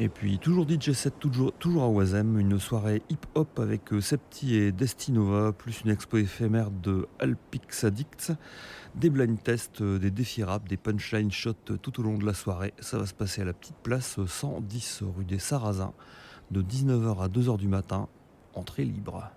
Et 0.00 0.08
puis 0.08 0.38
toujours 0.38 0.64
DJ 0.64 0.92
set, 0.92 1.18
toujours, 1.18 1.52
toujours 1.52 1.82
à 1.82 1.88
Oisem, 1.88 2.38
une 2.38 2.60
soirée 2.60 3.02
hip-hop 3.10 3.58
avec 3.58 3.92
euh, 3.92 4.00
Septi 4.00 4.54
et 4.54 4.70
Destinova, 4.70 5.52
plus 5.52 5.80
une 5.80 5.90
expo 5.90 6.18
éphémère 6.18 6.70
de 6.70 7.08
Alpix 7.18 7.82
Addicts, 7.82 8.30
des 8.94 9.10
blind 9.10 9.42
tests, 9.42 9.80
euh, 9.80 9.98
des 9.98 10.12
défis 10.12 10.44
rap, 10.44 10.68
des 10.68 10.76
punchline 10.76 11.32
shots 11.32 11.76
tout 11.82 11.98
au 11.98 12.04
long 12.04 12.16
de 12.16 12.24
la 12.24 12.32
soirée. 12.32 12.74
Ça 12.78 12.96
va 12.96 13.06
se 13.06 13.14
passer 13.14 13.42
à 13.42 13.44
la 13.44 13.52
petite 13.52 13.74
place 13.82 14.24
110 14.24 15.02
rue 15.16 15.24
des 15.24 15.40
Sarrasins, 15.40 15.94
de 16.52 16.62
19h 16.62 17.20
à 17.20 17.26
2h 17.26 17.58
du 17.58 17.66
matin, 17.66 18.08
entrée 18.54 18.84
libre. 18.84 19.32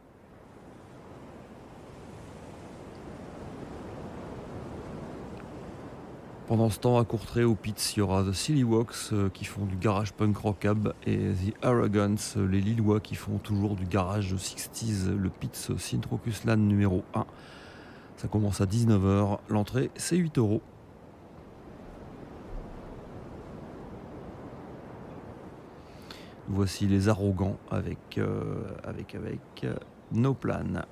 Pendant 6.52 6.70
ce 6.70 6.80
temps, 6.80 7.00
à 7.00 7.06
Courtrai, 7.06 7.46
au 7.46 7.56
Pitts, 7.56 7.94
il 7.96 8.00
y 8.00 8.02
aura 8.02 8.26
The 8.26 8.34
Silly 8.34 8.66
Walks 8.66 9.14
euh, 9.14 9.30
qui 9.30 9.46
font 9.46 9.64
du 9.64 9.78
garage 9.78 10.12
punk 10.12 10.36
rockab 10.36 10.94
et 11.08 11.16
The 11.16 11.56
Arrogance, 11.62 12.36
euh, 12.36 12.46
les 12.46 12.60
Lillois 12.60 13.00
qui 13.00 13.16
font 13.16 13.38
toujours 13.38 13.78
du 13.78 13.86
garage 13.86 14.36
60s, 14.36 15.16
le 15.16 15.30
Pitts 15.30 15.72
Syntrocusland 15.78 16.58
numéro 16.58 17.06
1. 17.14 17.26
Ça 18.18 18.28
commence 18.28 18.60
à 18.60 18.66
19h. 18.66 19.40
L'entrée, 19.48 19.92
c'est 19.96 20.18
8 20.18 20.40
euros. 20.40 20.62
Voici 26.50 26.86
les 26.86 27.08
arrogants 27.08 27.56
avec, 27.70 28.18
euh, 28.18 28.76
avec, 28.84 29.16
Plan. 30.42 30.84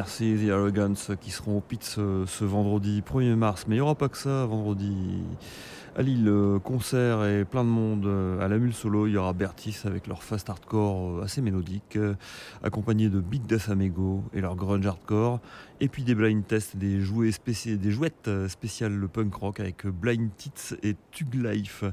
Merci 0.00 0.34
The 0.42 0.48
Arrogance 0.48 1.10
qui 1.20 1.30
seront 1.30 1.58
au 1.58 1.60
Pits 1.60 1.76
ce, 1.82 2.42
vendredi 2.42 3.02
1er 3.02 3.34
mars. 3.34 3.66
Mais 3.68 3.74
il 3.74 3.78
n'y 3.80 3.82
aura 3.82 3.94
pas 3.94 4.08
que 4.08 4.16
ça 4.16 4.46
vendredi. 4.46 4.94
À 5.94 6.00
Lille, 6.00 6.32
concert 6.64 7.26
et 7.26 7.44
plein 7.44 7.64
de 7.64 7.68
monde 7.68 8.08
à 8.40 8.48
la 8.48 8.56
Mule 8.56 8.72
Solo. 8.72 9.06
Il 9.06 9.12
y 9.12 9.16
aura 9.18 9.34
Bertis 9.34 9.76
avec 9.84 10.06
leur 10.06 10.22
fast 10.22 10.48
hardcore 10.48 11.22
assez 11.22 11.42
mélodique, 11.42 11.98
accompagné 12.62 13.10
de 13.10 13.20
Big 13.20 13.44
Death 13.44 13.68
Amego 13.68 14.24
et 14.32 14.40
leur 14.40 14.56
grunge 14.56 14.86
hardcore. 14.86 15.38
Et 15.80 15.88
puis 15.88 16.02
des 16.02 16.14
blind 16.14 16.46
tests, 16.46 16.78
des, 16.78 17.02
jouets 17.02 17.32
des 17.66 17.90
jouettes 17.90 18.30
spéciales 18.48 18.94
le 18.94 19.06
punk 19.06 19.34
rock 19.34 19.60
avec 19.60 19.86
Blind 19.86 20.30
Tits 20.34 20.76
et 20.82 20.96
Tug 21.10 21.34
Life. 21.34 21.84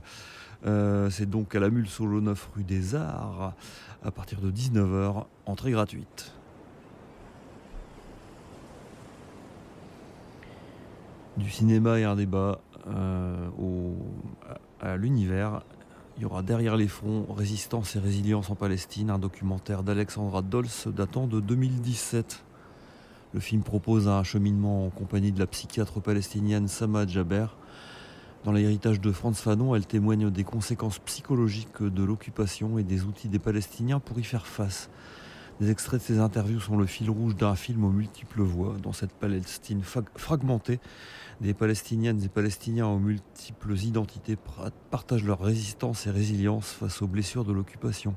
Euh, 0.65 1.10
c'est 1.10 1.30
donc 1.30 1.56
à 1.56 1.60
la 1.60 1.70
Mule 1.70 1.89
Solo 1.89 2.22
9 2.22 2.52
rue 2.56 2.63
des 2.63 2.96
Arts 2.96 3.54
à 4.02 4.12
partir 4.12 4.39
de 4.39 4.50
19h, 4.50 5.26
entrée 5.46 5.72
gratuite. 5.72 6.37
Du 11.38 11.50
cinéma 11.50 12.00
et 12.00 12.04
un 12.04 12.15
débat 12.15 12.60
euh, 12.88 13.50
à, 14.82 14.97
l'univers. 14.97 15.62
Il 16.17 16.23
y 16.23 16.26
aura 16.26 16.41
Derrière 16.41 16.76
les 16.76 16.88
fronts, 16.88 17.28
Résistance 17.30 17.95
et 17.95 18.00
résilience 18.00 18.50
en 18.50 18.56
Palestine, 18.56 19.10
un 19.10 19.19
documentaire 19.19 19.84
d'Alexandra 19.84 20.41
Dols 20.41 20.67
datant 20.88 21.28
de 21.28 21.39
2017. 21.39 22.43
Le 23.34 23.39
film 23.39 23.62
propose 23.62 24.08
un 24.08 24.23
cheminement 24.23 24.88
en 24.88 24.89
compagnie 24.89 25.32
de 25.32 25.39
la 25.39 25.47
psychiatre 25.47 26.02
palestinienne 26.02 26.67
Sama 26.67 27.06
Jaber 27.06 27.47
dans 28.47 28.54
l'héritage 28.54 29.02
de 29.02 29.12
Franz 29.12 29.41
Fanon, 29.41 29.76
elle 29.76 29.86
témoigne 29.86 30.30
des 30.30 30.45
conséquences 30.45 31.00
psychologiques 31.00 31.84
de 31.84 32.04
l'occupation 32.04 32.80
et 32.80 32.84
des 32.84 33.04
outils 33.04 33.28
des 33.28 33.39
Palestiniens 33.39 34.00
pour 34.00 34.19
y 34.19 34.23
faire 34.23 34.47
face. 34.47 34.89
Des 35.60 35.69
extraits 35.69 36.00
de 36.00 36.06
ces 36.06 36.19
interviews 36.19 36.62
sont 36.62 36.78
le 36.78 36.86
fil 36.86 37.10
rouge 37.10 37.36
d'un 37.36 37.56
film 37.56 37.84
aux 37.84 37.91
multiples 37.91 38.43
voix. 38.43 38.76
Dans 38.82 38.93
cette 38.93 39.12
Palestine 39.12 39.82
fragmentée, 40.15 40.80
des 41.41 41.54
Palestiniennes 41.54 42.21
et 42.23 42.30
Palestiniens 42.30 42.88
aux 42.88 43.00
multiples 43.00 43.76
identités 43.78 44.38
partagent 44.89 45.23
leur 45.23 45.39
résistance 45.39 46.08
et 46.08 46.12
résilience 46.12 46.71
face 46.71 47.02
aux 47.02 47.08
blessures 47.08 47.45
de 47.45 47.54
l'occupation. 47.54 48.15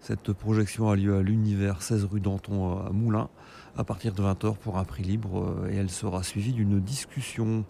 Cette 0.00 0.32
projection 0.32 0.88
a 0.88 0.96
lieu 0.96 1.16
à 1.16 1.22
l'univers 1.22 1.82
16 1.82 2.04
rue 2.04 2.20
Danton 2.20 2.78
à 2.78 2.90
Moulins 2.90 3.28
à 3.76 3.84
partir 3.84 4.14
de 4.14 4.22
20h 4.22 4.56
pour 4.56 4.78
un 4.78 4.84
prix 4.84 5.02
libre 5.02 5.66
et 5.70 5.76
elle 5.76 5.90
sera 5.90 6.22
suivie 6.22 6.52
d'une 6.52 6.80
discussion. 6.80 7.64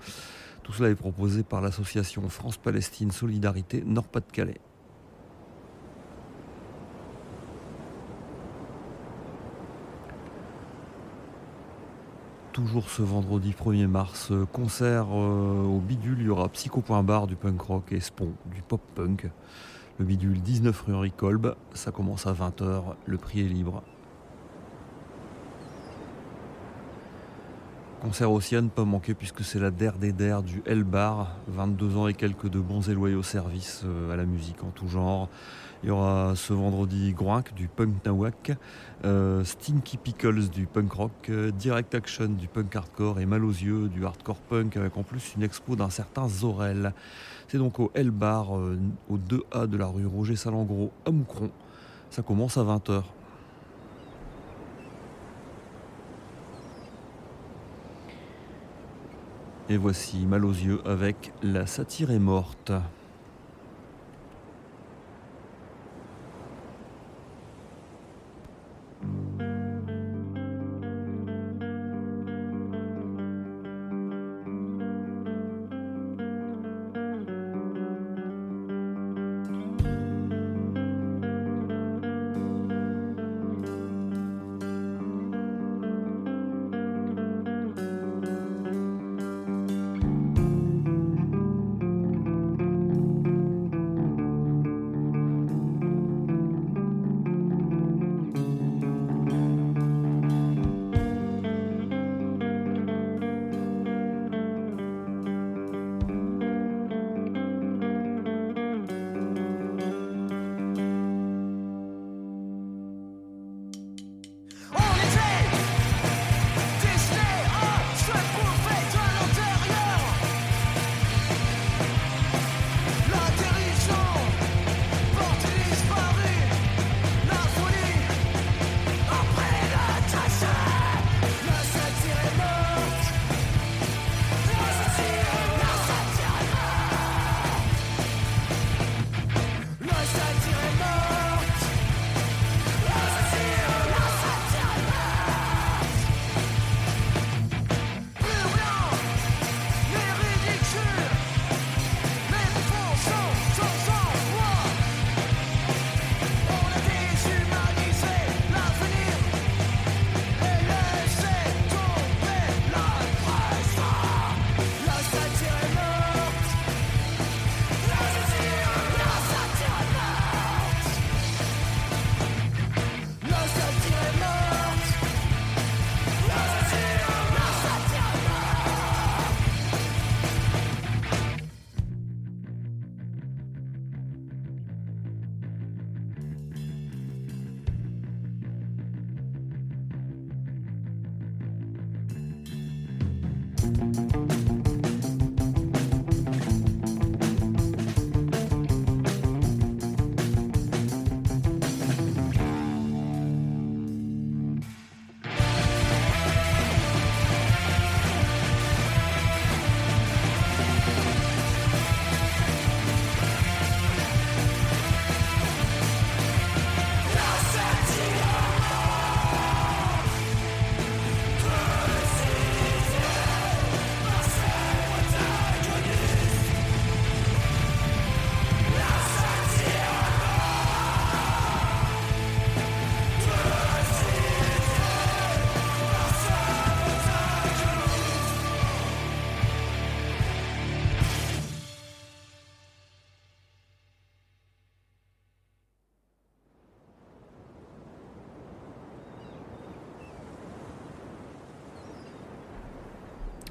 Tout 0.62 0.72
cela 0.72 0.90
est 0.90 0.94
proposé 0.94 1.42
par 1.42 1.60
l'association 1.60 2.28
France-Palestine 2.28 3.10
Solidarité 3.10 3.82
Nord-Pas-de-Calais. 3.84 4.60
Toujours 12.52 12.90
ce 12.90 13.02
vendredi 13.02 13.52
1er 13.52 13.86
mars, 13.86 14.32
concert 14.52 15.06
euh, 15.12 15.62
au 15.62 15.78
Bidule, 15.78 16.16
il 16.18 16.26
y 16.26 16.30
aura 16.30 16.48
Psycho.bar 16.48 17.28
du 17.28 17.36
punk 17.36 17.60
rock 17.60 17.92
et 17.92 18.00
Spon 18.00 18.32
du 18.52 18.60
pop 18.60 18.80
punk. 18.96 19.30
Le 20.00 20.04
Bidule 20.04 20.40
19 20.40 20.82
rue 20.82 20.94
Henri 20.94 21.12
Kolb, 21.12 21.54
ça 21.74 21.92
commence 21.92 22.26
à 22.26 22.32
20h, 22.32 22.82
le 23.06 23.18
prix 23.18 23.40
est 23.40 23.48
libre. 23.48 23.84
Concert 28.00 28.32
aussi 28.32 28.54
ne 28.54 28.68
pas 28.68 28.86
manquer 28.86 29.12
puisque 29.12 29.44
c'est 29.44 29.58
la 29.58 29.70
der 29.70 29.98
des 29.98 30.12
der 30.12 30.42
du 30.42 30.62
L 30.64 30.84
Bar, 30.84 31.36
22 31.48 31.96
ans 31.98 32.08
et 32.08 32.14
quelques 32.14 32.48
de 32.48 32.58
bons 32.58 32.88
et 32.88 32.94
loyaux 32.94 33.22
services 33.22 33.82
euh, 33.84 34.10
à 34.10 34.16
la 34.16 34.24
musique 34.24 34.64
en 34.64 34.70
tout 34.70 34.88
genre. 34.88 35.28
Il 35.82 35.90
y 35.90 35.92
aura 35.92 36.32
ce 36.34 36.54
vendredi 36.54 37.12
Groink 37.12 37.52
du 37.52 37.68
punk 37.68 38.02
nawak, 38.06 38.52
euh, 39.04 39.44
Stinky 39.44 39.98
Pickles 39.98 40.48
du 40.48 40.64
punk 40.64 40.90
rock, 40.90 41.12
euh, 41.28 41.50
Direct 41.50 41.94
Action 41.94 42.28
du 42.28 42.48
punk 42.48 42.74
hardcore 42.74 43.20
et 43.20 43.26
Mal 43.26 43.44
aux 43.44 43.50
yeux 43.50 43.88
du 43.88 44.06
hardcore 44.06 44.40
punk 44.48 44.78
avec 44.78 44.96
en 44.96 45.02
plus 45.02 45.34
une 45.36 45.42
expo 45.42 45.76
d'un 45.76 45.90
certain 45.90 46.26
Zorel. 46.26 46.94
C'est 47.48 47.58
donc 47.58 47.80
au 47.80 47.90
L 47.94 48.10
Bar, 48.12 48.52
au 48.52 49.18
2A 49.18 49.66
de 49.66 49.76
la 49.76 49.86
rue 49.86 50.06
Roger 50.06 50.36
Salengro 50.36 50.90
à. 51.04 51.10
Ça 52.08 52.22
commence 52.22 52.56
à 52.56 52.62
20h. 52.62 53.02
Et 59.70 59.76
voici 59.76 60.26
Mal 60.26 60.44
aux 60.44 60.50
yeux 60.50 60.80
avec 60.84 61.32
La 61.44 61.64
satire 61.64 62.10
est 62.10 62.18
morte. 62.18 62.72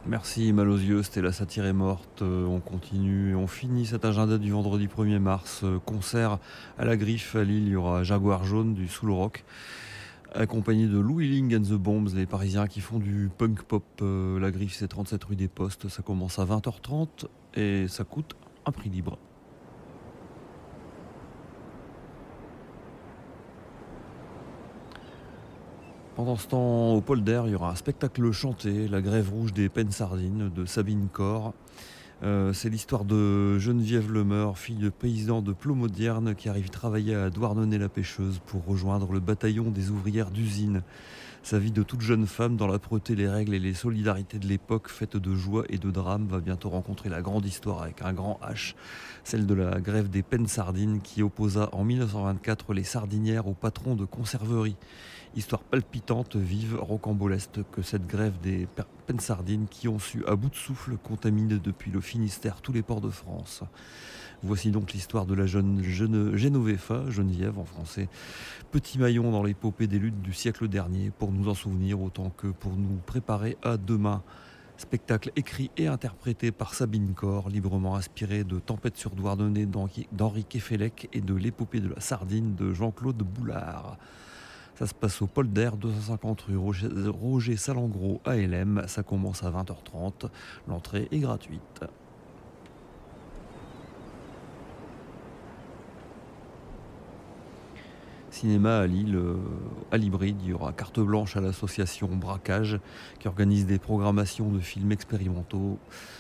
Merci 0.10 0.54
mal 0.54 0.70
aux 0.70 0.78
yeux, 0.78 1.04
c'était 1.04 1.22
la 1.22 1.32
satire 1.32 1.66
est 1.66 1.74
morte. 1.74 2.24
Euh, 2.24 2.44
on 2.48 2.62
continue 2.62 3.30
et 3.30 3.36
on 3.36 3.46
finit 3.46 3.86
cet 3.86 4.06
agenda 4.06 4.40
du 4.40 4.50
vendredi 4.50 4.88
1er 4.88 5.20
mars. 5.20 5.62
Euh, 5.64 5.78
concert 5.78 6.40
à 6.80 6.86
la 6.86 6.98
Griffe 6.98 7.36
à 7.36 7.44
Lille, 7.44 7.68
il 7.68 7.74
y 7.74 7.76
aura 7.76 8.04
Jaguar 8.04 8.44
Jaune 8.44 8.74
du 8.74 8.88
Soul 8.88 9.12
Rock, 9.12 9.44
accompagné 10.34 10.88
de 10.88 10.98
Louis 10.98 11.28
Ling 11.28 11.56
and 11.56 11.62
the 11.62 11.78
Bombs, 11.78 12.08
les 12.16 12.26
Parisiens 12.26 12.66
qui 12.66 12.82
font 12.82 12.98
du 12.98 13.30
punk 13.38 13.62
pop. 13.62 13.84
Euh, 14.02 14.40
la 14.40 14.50
Griffe 14.50 14.74
c'est 14.74 14.88
37 14.88 15.24
rue 15.26 15.36
des 15.36 15.48
Postes, 15.48 15.90
ça 15.90 16.02
commence 16.02 16.40
à 16.40 16.46
20h30 16.46 17.28
et 17.54 17.88
ça 17.88 18.04
coûte 18.04 18.36
un 18.66 18.72
prix 18.72 18.90
libre. 18.90 19.20
Pendant 26.20 26.36
ce 26.36 26.48
temps, 26.48 26.96
au 26.96 27.00
polder, 27.00 27.44
il 27.46 27.52
y 27.54 27.56
aura 27.56 27.72
un 27.72 27.76
spectacle 27.76 28.30
chanté, 28.34 28.90
La 28.90 29.00
grève 29.00 29.30
rouge 29.30 29.54
des 29.54 29.70
peines 29.70 29.94
sardines 29.94 30.52
de 30.54 30.66
Sabine 30.66 31.08
Corr. 31.08 31.54
Euh, 32.24 32.52
c'est 32.52 32.68
l'histoire 32.68 33.06
de 33.06 33.58
Geneviève 33.58 34.12
Lemeur, 34.12 34.58
fille 34.58 34.76
de 34.76 34.90
paysan 34.90 35.42
de 35.42 35.54
Plomodierne, 35.54 36.36
qui 36.36 36.50
arrive 36.50 36.72
travailler 36.72 37.16
à 37.16 37.30
Douarnenez-la-Pêcheuse 37.30 38.42
pour 38.46 38.66
rejoindre 38.66 39.14
le 39.14 39.22
bataillon 39.22 39.72
des 39.72 39.92
ouvrières 39.92 40.30
d'usine. 40.30 40.84
Sa 41.42 41.58
vie 41.58 41.72
de 41.72 41.84
toute 41.84 42.02
jeune 42.02 42.28
femme 42.28 42.58
dans 42.58 42.68
l'âpreté, 42.68 43.16
les 43.16 43.30
règles 43.30 43.54
et 43.54 43.60
les 43.60 43.74
solidarités 43.74 44.40
de 44.40 44.48
l'époque, 44.48 44.90
faite 44.90 45.16
de 45.16 45.36
joie 45.36 45.64
et 45.70 45.78
de 45.78 45.90
drame, 45.90 46.28
va 46.28 46.42
bientôt 46.42 46.68
rencontrer 46.68 47.08
la 47.08 47.22
grande 47.22 47.46
histoire 47.46 47.82
avec 47.82 48.02
un 48.02 48.12
grand 48.12 48.42
H, 48.44 48.76
celle 49.24 49.46
de 49.46 49.54
la 49.54 49.80
grève 49.80 50.10
des 50.10 50.22
peines 50.22 50.48
sardines 50.48 51.00
qui 51.00 51.24
opposa 51.24 51.70
en 51.72 51.86
1924 51.86 52.74
les 52.74 52.84
sardinières 52.84 53.48
aux 53.48 53.54
patrons 53.54 53.96
de 53.96 54.04
conserverie. 54.04 54.76
Histoire 55.36 55.62
palpitante, 55.62 56.36
vive, 56.36 56.78
rocambolesque 56.80 57.60
que 57.72 57.84
cette 57.84 58.08
grève 58.08 58.40
des 58.42 58.68
sardines 59.20 59.68
qui 59.70 59.88
ont 59.88 60.00
su, 60.00 60.26
à 60.26 60.36
bout 60.36 60.50
de 60.50 60.56
souffle, 60.56 60.98
contaminer 60.98 61.60
depuis 61.60 61.92
le 61.92 62.02
Finistère 62.02 62.62
tous 62.62 62.74
les 62.74 62.82
ports 62.82 63.02
de 63.02 63.10
France. 63.10 63.64
Voici 64.42 64.72
donc 64.72 64.94
l'histoire 64.94 65.26
de 65.26 65.36
la 65.36 65.46
jeune, 65.46 65.84
jeune 65.84 66.36
Geneviève 66.36 67.60
en 67.60 67.66
français, 67.66 68.10
petit 68.72 68.98
maillon 68.98 69.32
dans 69.32 69.44
l'épopée 69.44 69.88
des 69.88 70.00
luttes 70.00 70.22
du 70.22 70.34
siècle 70.34 70.68
dernier, 70.68 71.12
pour 71.12 71.32
nous 71.32 71.48
en 71.48 71.54
souvenir 71.54 72.02
autant 72.02 72.32
que 72.32 72.48
pour 72.48 72.76
nous 72.76 72.98
préparer 73.06 73.58
à 73.64 73.78
demain. 73.78 74.24
Spectacle 74.78 75.32
écrit 75.36 75.70
et 75.78 75.88
interprété 75.88 76.52
par 76.52 76.74
Sabine 76.74 77.14
Corr, 77.14 77.50
librement 77.50 77.96
inspiré 77.96 78.44
de 78.44 78.60
Tempête 78.60 78.98
sur 78.98 79.12
Douarnenez 79.12 79.68
d'Henri 79.68 80.46
Kefelec 80.46 81.10
et 81.14 81.22
de 81.22 81.34
l'épopée 81.34 81.82
de 81.82 81.90
la 81.90 82.00
sardine 82.00 82.56
de 82.56 82.74
Jean-Claude 82.74 83.18
Boulard. 83.18 83.98
Ça 84.80 84.88
se 84.88 84.94
passe 84.94 85.22
au 85.22 85.28
Polder, 85.28 85.72
250 85.78 86.42
rue 86.44 86.56
Roger, 86.56 87.58
Salengro 87.58 88.22
à 88.24 88.38
LM. 88.38 88.84
Ça 88.88 89.04
commence 89.04 89.44
à 89.44 89.52
20h30. 89.52 90.30
L'entrée 90.70 91.10
est 91.12 91.20
gratuite. 91.20 91.82
Cinéma 98.32 98.78
à 98.78 98.88
Lille, 98.88 99.18
euh, 99.18 99.36
à 99.92 99.98
l'hybride, 99.98 100.38
il 100.44 100.52
y 100.52 100.54
aura 100.54 100.72
carte 100.72 101.02
blanche 101.02 101.36
à 101.36 101.42
l'association 101.42 102.08
Braquage 102.08 102.80
qui 103.20 103.28
organise 103.28 103.66
des 103.66 103.80
programmations 103.80 104.50
de 104.50 104.62
films 104.62 104.94
expérimentaux. 104.94 105.78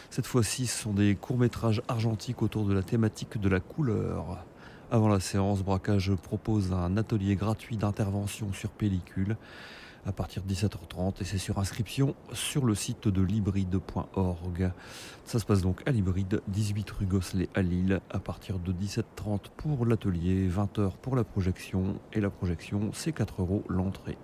Cette 0.10 0.28
fois-ci, 0.28 0.68
ce 0.68 0.84
sont 0.84 0.92
des 0.92 1.16
courts-métrages 1.16 1.82
argentiques 1.88 2.42
autour 2.42 2.66
de 2.66 2.74
la 2.74 2.84
thématique 2.84 3.40
de 3.40 3.48
la 3.48 3.62
couleur. 3.62 4.44
Avant 4.92 5.08
la 5.08 5.20
séance, 5.20 5.62
Braquage 5.62 6.16
propose 6.16 6.74
un 6.74 6.98
atelier 6.98 7.36
gratuit 7.36 7.78
d'intervention 7.78 8.52
sur 8.54 8.72
pellicule 8.72 9.38
à 10.08 10.12
partir 10.12 10.42
de 10.42 10.52
17h30 10.52 11.22
et 11.22 11.26
c'est 11.26 11.38
sur 11.38 11.60
inscription 11.60 12.16
sur 12.34 12.66
le 12.66 12.74
site 12.74 13.08
de 13.08 13.22
libride.org. 13.22 14.72
Ça 15.26 15.38
se 15.38 15.46
passe 15.46 15.62
donc 15.62 15.84
à 15.86 15.92
l'hybride, 15.92 16.42
18 16.48 16.90
rue 16.90 17.06
Gosselet 17.06 17.50
à 17.54 17.62
Lille, 17.62 18.02
à 18.10 18.18
partir 18.18 18.58
de 18.58 18.74
17h30 18.74 19.50
pour 19.58 19.86
l'atelier, 19.86 20.50
20h 20.50 20.94
pour 21.04 21.16
la 21.16 21.24
projection 21.24 22.00
et 22.14 22.20
la 22.20 22.32
projection 22.32 22.90
c'est 22.92 23.12
4 23.12 23.44
euros 23.44 23.64
l'entrée. 23.70 24.18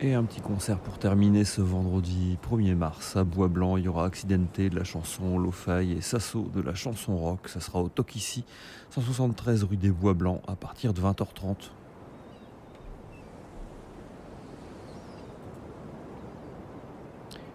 Et 0.00 0.14
un 0.14 0.22
petit 0.22 0.40
concert 0.40 0.78
pour 0.78 0.96
terminer 1.00 1.42
ce 1.42 1.60
vendredi 1.60 2.38
1er 2.48 2.76
mars 2.76 3.16
à 3.16 3.24
Bois 3.24 3.48
Blanc. 3.48 3.76
Il 3.76 3.84
y 3.84 3.88
aura 3.88 4.04
Accidenté 4.04 4.70
de 4.70 4.76
la 4.76 4.84
chanson 4.84 5.38
lo 5.38 5.52
et 5.80 6.00
Sasso 6.00 6.48
de 6.54 6.60
la 6.60 6.72
chanson 6.72 7.16
rock. 7.16 7.48
Ça 7.48 7.58
sera 7.58 7.82
au 7.82 7.88
Tokissi, 7.88 8.44
173 8.90 9.64
rue 9.64 9.76
des 9.76 9.90
Bois 9.90 10.14
Blancs 10.14 10.40
à 10.46 10.54
partir 10.54 10.94
de 10.94 11.00
20h30. 11.00 11.70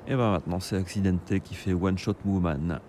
Et 0.08 0.16
ben 0.18 0.32
maintenant 0.32 0.60
c'est 0.60 0.76
Accidenté 0.76 1.40
qui 1.40 1.56
fait 1.56 1.74
One 1.74 1.98
Shot 1.98 2.18
Woman. 2.26 2.82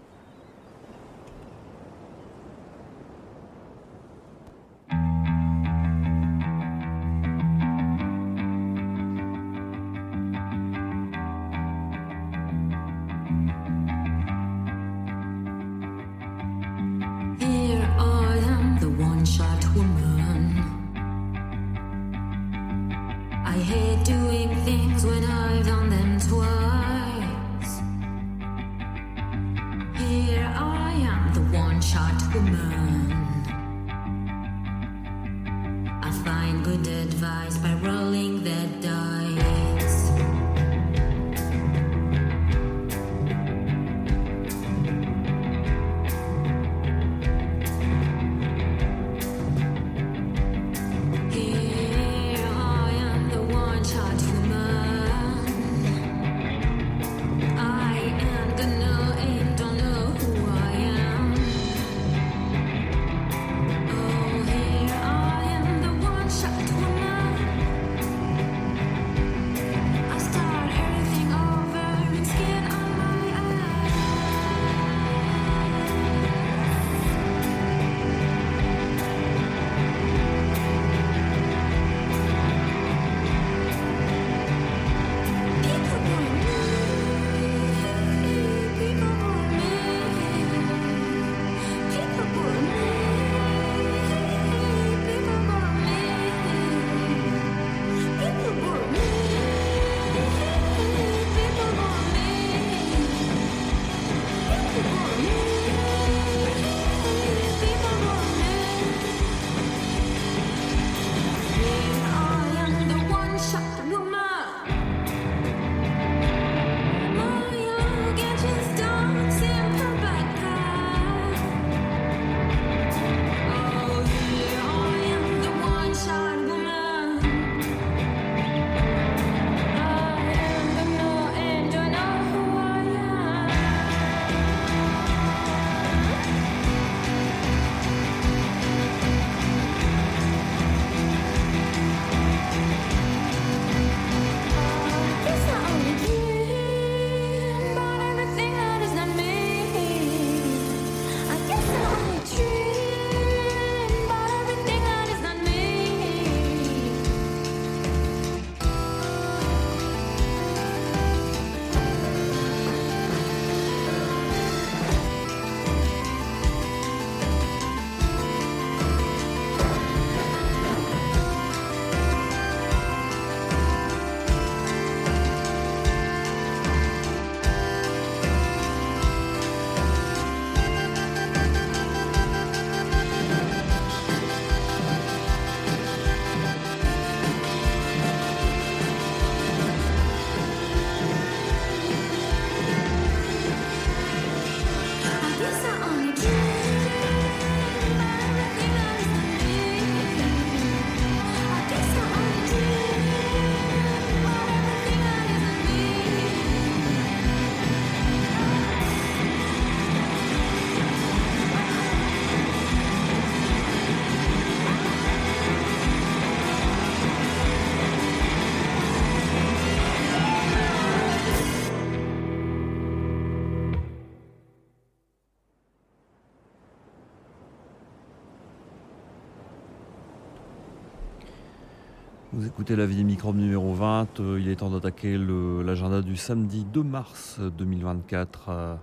Vous 232.36 232.48
écoutez 232.48 232.74
la 232.74 232.84
vie 232.84 233.04
microbe 233.04 233.36
numéro 233.36 233.72
20. 233.74 234.18
Euh, 234.18 234.40
il 234.40 234.48
est 234.48 234.56
temps 234.56 234.70
d'attaquer 234.70 235.16
l'agenda 235.16 236.02
du 236.02 236.16
samedi 236.16 236.64
2 236.64 236.82
mars 236.82 237.38
2024. 237.38 238.46
Euh, 238.48 238.74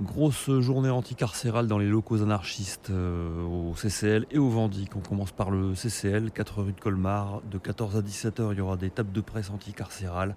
grosse 0.00 0.50
journée 0.58 0.90
anticarcérale 0.90 1.68
dans 1.68 1.78
les 1.78 1.86
locaux 1.86 2.22
anarchistes 2.22 2.90
euh, 2.90 3.44
au 3.44 3.74
CCL 3.74 4.26
et 4.32 4.38
au 4.38 4.48
Vendic. 4.48 4.96
On 4.96 5.00
commence 5.00 5.30
par 5.30 5.52
le 5.52 5.76
CCL, 5.76 6.32
4 6.32 6.62
rue 6.62 6.72
de 6.72 6.80
Colmar. 6.80 7.40
De 7.48 7.58
14 7.58 7.96
à 7.96 8.00
17h, 8.00 8.48
il 8.50 8.58
y 8.58 8.60
aura 8.60 8.76
des 8.76 8.90
tables 8.90 9.12
de 9.12 9.20
presse 9.20 9.50
anticarcérales. 9.50 10.34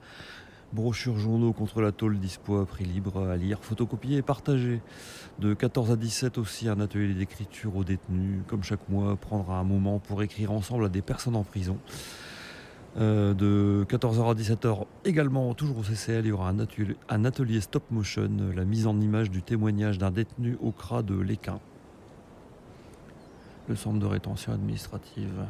Brochures 0.74 1.20
journaux 1.20 1.54
contre 1.54 1.82
la 1.82 1.92
tôle 1.92 2.18
dispo 2.18 2.66
prix 2.66 2.84
libre 2.84 3.30
à 3.30 3.38
lire, 3.38 3.60
photocopier 3.62 4.18
et 4.18 4.22
partager. 4.24 4.82
De 5.38 5.54
14 5.54 5.92
à 5.92 5.96
17 5.96 6.40
aussi 6.40 6.68
un 6.68 6.80
atelier 6.80 7.14
d'écriture 7.14 7.78
aux 7.78 7.84
détenus. 7.84 8.42
Comme 8.48 8.64
chaque 8.64 8.90
mois, 8.90 9.16
prendre 9.16 9.52
un 9.52 9.64
moment 9.64 10.00
pour 10.00 10.24
écrire 10.24 10.52
ensemble 10.52 10.86
à 10.86 10.90
des 10.90 11.04
personnes 11.04 11.36
en 11.36 11.44
prison. 11.44 11.78
Euh, 12.98 13.36
de 13.36 13.86
14h 13.88 14.32
à 14.32 14.34
17h 14.34 14.86
également, 15.06 15.54
toujours 15.54 15.78
au 15.78 15.84
CCL, 15.84 16.26
il 16.26 16.30
y 16.30 16.32
aura 16.32 16.50
un 16.50 16.58
atelier, 16.58 16.96
un 17.08 17.24
atelier 17.24 17.62
stop 17.62 17.84
motion, 17.92 18.30
la 18.56 18.66
mise 18.66 18.88
en 18.88 19.00
image 19.00 19.30
du 19.30 19.44
témoignage 19.44 20.00
d'un 20.00 20.10
détenu 20.12 20.58
au 20.60 20.72
CRA 20.72 21.04
de 21.04 21.20
l'Équin, 21.20 21.60
le 23.68 23.76
centre 23.76 24.00
de 24.00 24.06
rétention 24.08 24.54
administrative. 24.54 25.46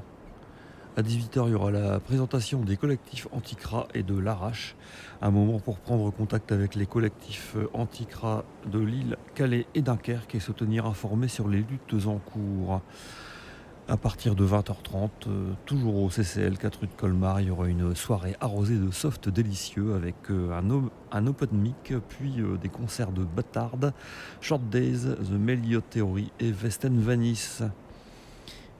À 0.96 1.02
18h, 1.02 1.46
il 1.48 1.54
y 1.54 1.56
aura 1.56 1.72
la 1.72 2.00
présentation 2.00 2.62
des 2.62 2.78
collectifs 2.78 3.28
Anticra 3.32 3.88
et 3.96 4.04
de 4.04 4.16
l'Arrache. 4.16 4.76
Un 5.24 5.32
moment 5.32 5.60
pour 5.60 5.80
prendre 5.80 6.12
contact 6.12 6.52
avec 6.52 6.76
les 6.76 6.86
collectifs 6.86 7.56
Anticra 7.74 8.46
de 8.72 8.78
Lille, 8.78 9.18
Calais 9.34 9.66
et 9.74 9.82
Dunkerque 9.82 10.36
et 10.36 10.39
se 10.39 10.52
tenir 10.52 10.86
informés 10.86 11.30
sur 11.30 11.48
les 11.48 11.58
luttes 11.58 12.06
en 12.06 12.20
cours. 12.20 12.80
À 13.88 13.98
partir 13.98 14.36
de 14.36 14.46
20h30, 14.46 15.10
euh, 15.28 15.54
toujours 15.66 15.96
au 15.96 16.10
CCL 16.12 16.60
4 16.60 16.82
rue 16.82 16.88
de 16.88 16.94
Colmar, 16.94 17.41
il 17.41 17.48
y 17.48 17.52
aura 17.52 17.68
une 17.68 17.96
soirée 17.96 18.36
arrosée 18.39 18.78
de 18.78 18.91
soft 18.91 19.30
délicieux 19.30 19.96
avec 19.96 20.16
euh, 20.30 20.58
un, 21.12 21.28
open 21.28 21.50
mic, 21.52 21.94
puis 22.08 22.36
euh, 22.39 22.56
des 22.58 22.70
concerts 22.70 23.12
de 23.12 23.24
Bâtard, 23.24 23.78
Short 24.41 24.62
Days, 24.70 25.16
The 25.16 25.32
Meliot 25.32 25.82
Theory 25.82 26.32
et 26.39 26.52
Vesten 26.52 27.00
Vanice. 27.00 27.64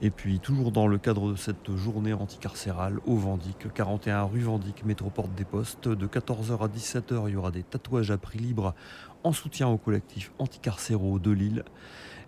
Et 0.04 0.10
puis, 0.10 0.38
toujours 0.38 0.70
dans 0.70 0.86
le 0.86 0.98
cadre 0.98 1.30
de 1.30 1.34
cette 1.34 1.74
journée 1.74 2.12
anticarcérale 2.12 3.00
au 3.06 3.16
Vendic, 3.16 3.72
41 3.72 4.24
rue 4.24 4.40
Vendic, 4.40 4.84
métroporte 4.84 5.34
des 5.34 5.46
Postes, 5.46 5.88
de 5.88 6.06
14h 6.06 6.62
à 6.62 6.68
17h, 6.68 7.24
il 7.28 7.32
y 7.32 7.36
aura 7.36 7.50
des 7.50 7.62
tatouages 7.62 8.10
à 8.10 8.18
prix 8.18 8.38
libre 8.38 8.74
en 9.22 9.32
soutien 9.32 9.66
au 9.66 9.78
collectif 9.78 10.30
anticarcéraux 10.38 11.18
de 11.18 11.30
Lille. 11.30 11.64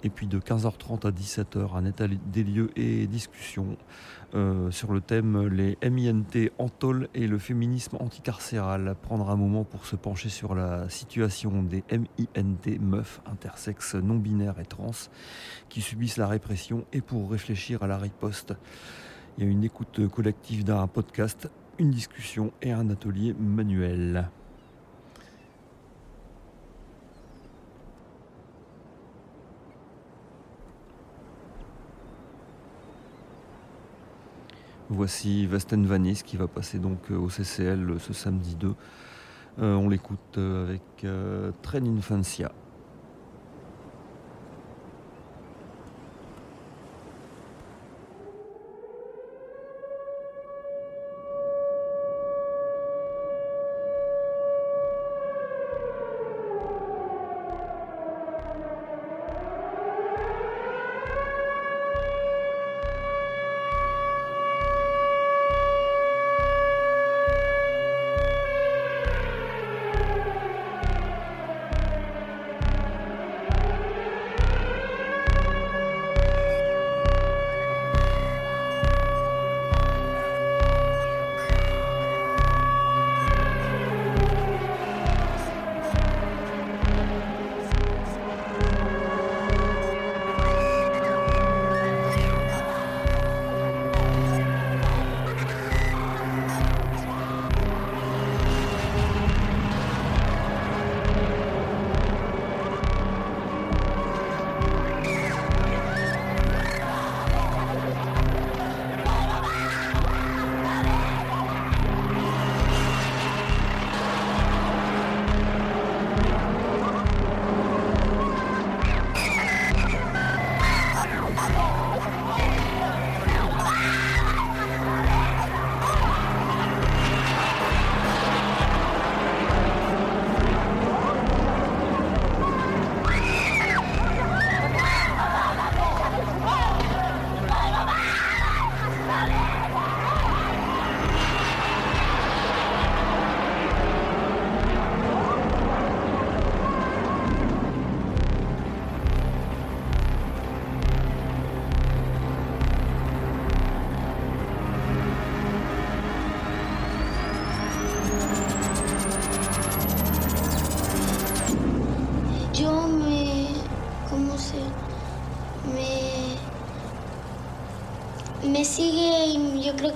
Et 0.04 0.08
puis 0.08 0.26
de 0.26 0.38
15h30 0.38 1.06
à 1.06 1.10
17h, 1.10 1.76
un 1.76 1.84
état 1.84 2.06
des 2.08 2.44
lieux 2.44 2.70
et 2.76 3.06
discussions 3.06 3.76
euh, 4.34 4.70
sur 4.70 4.92
le 4.92 5.00
thème 5.00 5.46
les 5.46 5.78
MINT 5.82 6.50
en 6.58 6.68
tôle 6.68 7.08
et 7.14 7.26
le 7.26 7.38
féminisme 7.38 7.96
anticarcéral. 8.00 8.96
Prendre 9.02 9.30
un 9.30 9.36
moment 9.36 9.64
pour 9.64 9.86
se 9.86 9.96
pencher 9.96 10.28
sur 10.28 10.54
la 10.54 10.88
situation 10.88 11.62
des 11.62 11.84
MINT, 11.90 12.78
meufs, 12.80 13.20
intersexes, 13.26 13.94
non-binaires 13.94 14.58
et 14.60 14.66
trans, 14.66 14.90
qui 15.68 15.80
subissent 15.80 16.16
la 16.16 16.26
répression 16.26 16.84
et 16.92 17.00
pour 17.00 17.30
réfléchir 17.30 17.82
à 17.82 17.86
la 17.86 17.98
riposte. 17.98 18.54
Il 19.38 19.44
y 19.44 19.46
a 19.46 19.50
une 19.50 19.64
écoute 19.64 20.08
collective 20.08 20.64
d'un 20.64 20.86
podcast, 20.86 21.50
une 21.78 21.90
discussion 21.90 22.52
et 22.62 22.72
un 22.72 22.90
atelier 22.90 23.34
manuel. 23.38 24.30
Voici 34.88 35.46
Vasten 35.46 35.84
Vanis 35.84 36.22
qui 36.24 36.36
va 36.36 36.46
passer 36.46 36.78
donc 36.78 37.10
euh, 37.10 37.16
au 37.16 37.28
CCL 37.28 37.90
euh, 37.90 37.98
ce 37.98 38.12
samedi 38.12 38.54
2. 38.54 38.72
Euh, 39.58 39.74
on 39.74 39.88
l'écoute 39.88 40.38
avec 40.38 41.04
Train 41.62 41.86
Infancia. 41.86 42.52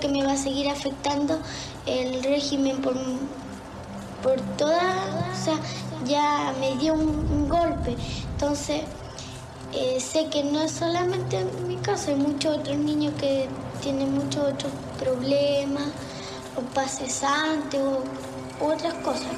Que 0.00 0.08
me 0.08 0.24
va 0.24 0.32
a 0.32 0.36
seguir 0.36 0.68
afectando 0.68 1.38
el 1.86 2.22
régimen 2.22 2.80
por, 2.80 2.94
por 4.22 4.40
toda, 4.56 4.80
o 5.30 5.44
sea, 5.44 5.58
ya 6.06 6.54
me 6.58 6.76
dio 6.76 6.94
un, 6.94 7.48
golpe. 7.48 7.96
Entonces, 8.32 8.82
eh, 9.72 10.00
sé 10.00 10.28
que 10.30 10.42
no 10.44 10.62
es 10.62 10.72
solamente 10.72 11.40
en 11.40 11.68
mi 11.68 11.76
caso, 11.76 12.10
hay 12.10 12.16
muchos 12.16 12.58
otros 12.58 12.76
niños 12.76 13.12
que 13.20 13.48
tienen 13.82 14.14
muchos 14.14 14.52
otros 14.52 14.72
problemas, 14.98 15.88
o 16.56 16.60
pases 16.74 17.22
antes, 17.22 17.80
o, 17.80 18.02
otras 18.64 18.94
cosas. 18.94 19.28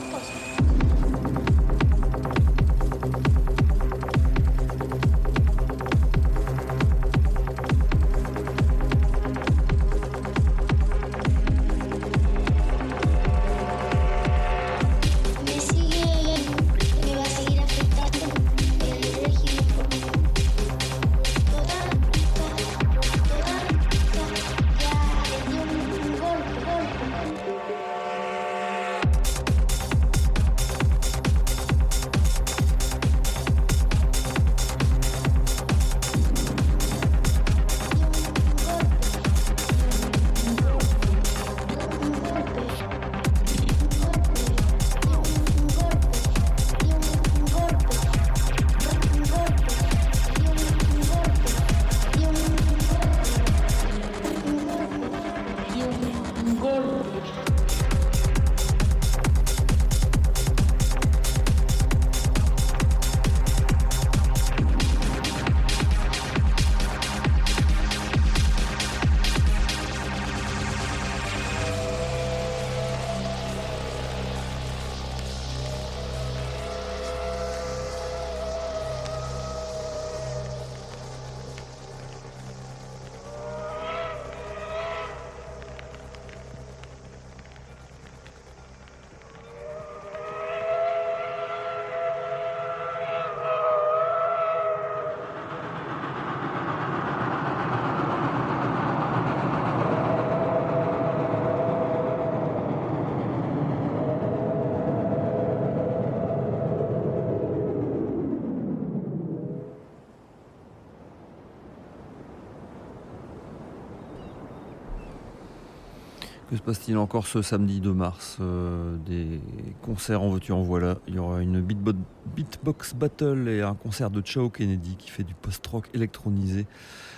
Que 116.53 116.59
se 116.59 116.63
passe-t-il 116.63 116.99
encore 116.99 117.27
ce 117.27 117.41
samedi 117.41 117.81
2 117.81 117.95
mars 117.95 118.37
euh, 118.43 118.99
Des 119.07 119.41
concerts 119.81 120.21
en 120.21 120.29
voiture 120.29 120.59
en 120.59 120.63
voilà. 120.63 120.99
Il 121.09 121.15
y 121.15 121.19
aura 121.19 121.41
une 121.41 121.63
beatbox 121.63 122.93
battle 122.95 123.49
et 123.49 123.63
un 123.63 123.73
concert 123.73 124.11
de 124.11 124.21
Chao 124.23 124.51
Kennedy 124.51 124.97
qui 124.97 125.09
fait 125.09 125.23
du 125.23 125.33
post-rock 125.33 125.89
électronisé 125.95 126.67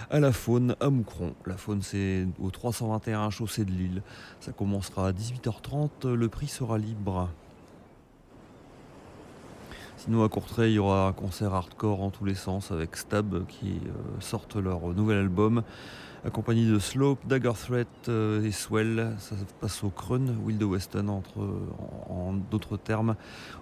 à 0.08 0.20
la 0.20 0.30
faune 0.30 0.76
à 0.78 0.88
Moucron. 0.88 1.34
La 1.46 1.56
faune 1.56 1.82
c'est 1.82 2.28
au 2.40 2.52
321 2.52 3.30
chaussée 3.30 3.64
de 3.64 3.72
Lille. 3.72 4.02
Ça 4.38 4.52
commencera 4.52 5.08
à 5.08 5.10
18h30. 5.10 6.12
Le 6.12 6.28
prix 6.28 6.46
sera 6.46 6.78
libre. 6.78 7.28
Sinon 9.96 10.22
à 10.22 10.28
Courtrai, 10.28 10.70
il 10.70 10.74
y 10.74 10.78
aura 10.78 11.08
un 11.08 11.12
concert 11.12 11.54
hardcore 11.54 12.02
en 12.02 12.10
tous 12.10 12.24
les 12.24 12.36
sens 12.36 12.70
avec 12.70 12.96
Stab 12.96 13.46
qui 13.48 13.80
euh, 13.84 14.20
sortent 14.20 14.54
leur 14.54 14.86
nouvel 14.94 15.18
album 15.18 15.64
accompagné 16.24 16.66
de 16.66 16.78
Slope, 16.78 17.26
Dagger 17.26 17.52
Threat 17.54 17.88
euh, 18.08 18.42
et 18.44 18.50
Swell. 18.50 19.14
Ça 19.18 19.36
se 19.36 19.44
passe 19.60 19.84
au 19.84 19.90
Krön, 19.90 20.36
Will 20.44 20.58
de 20.58 20.64
Weston, 20.64 21.08
entre, 21.08 21.38
en, 22.08 22.32
d'autres 22.50 22.76
termes, 22.76 23.16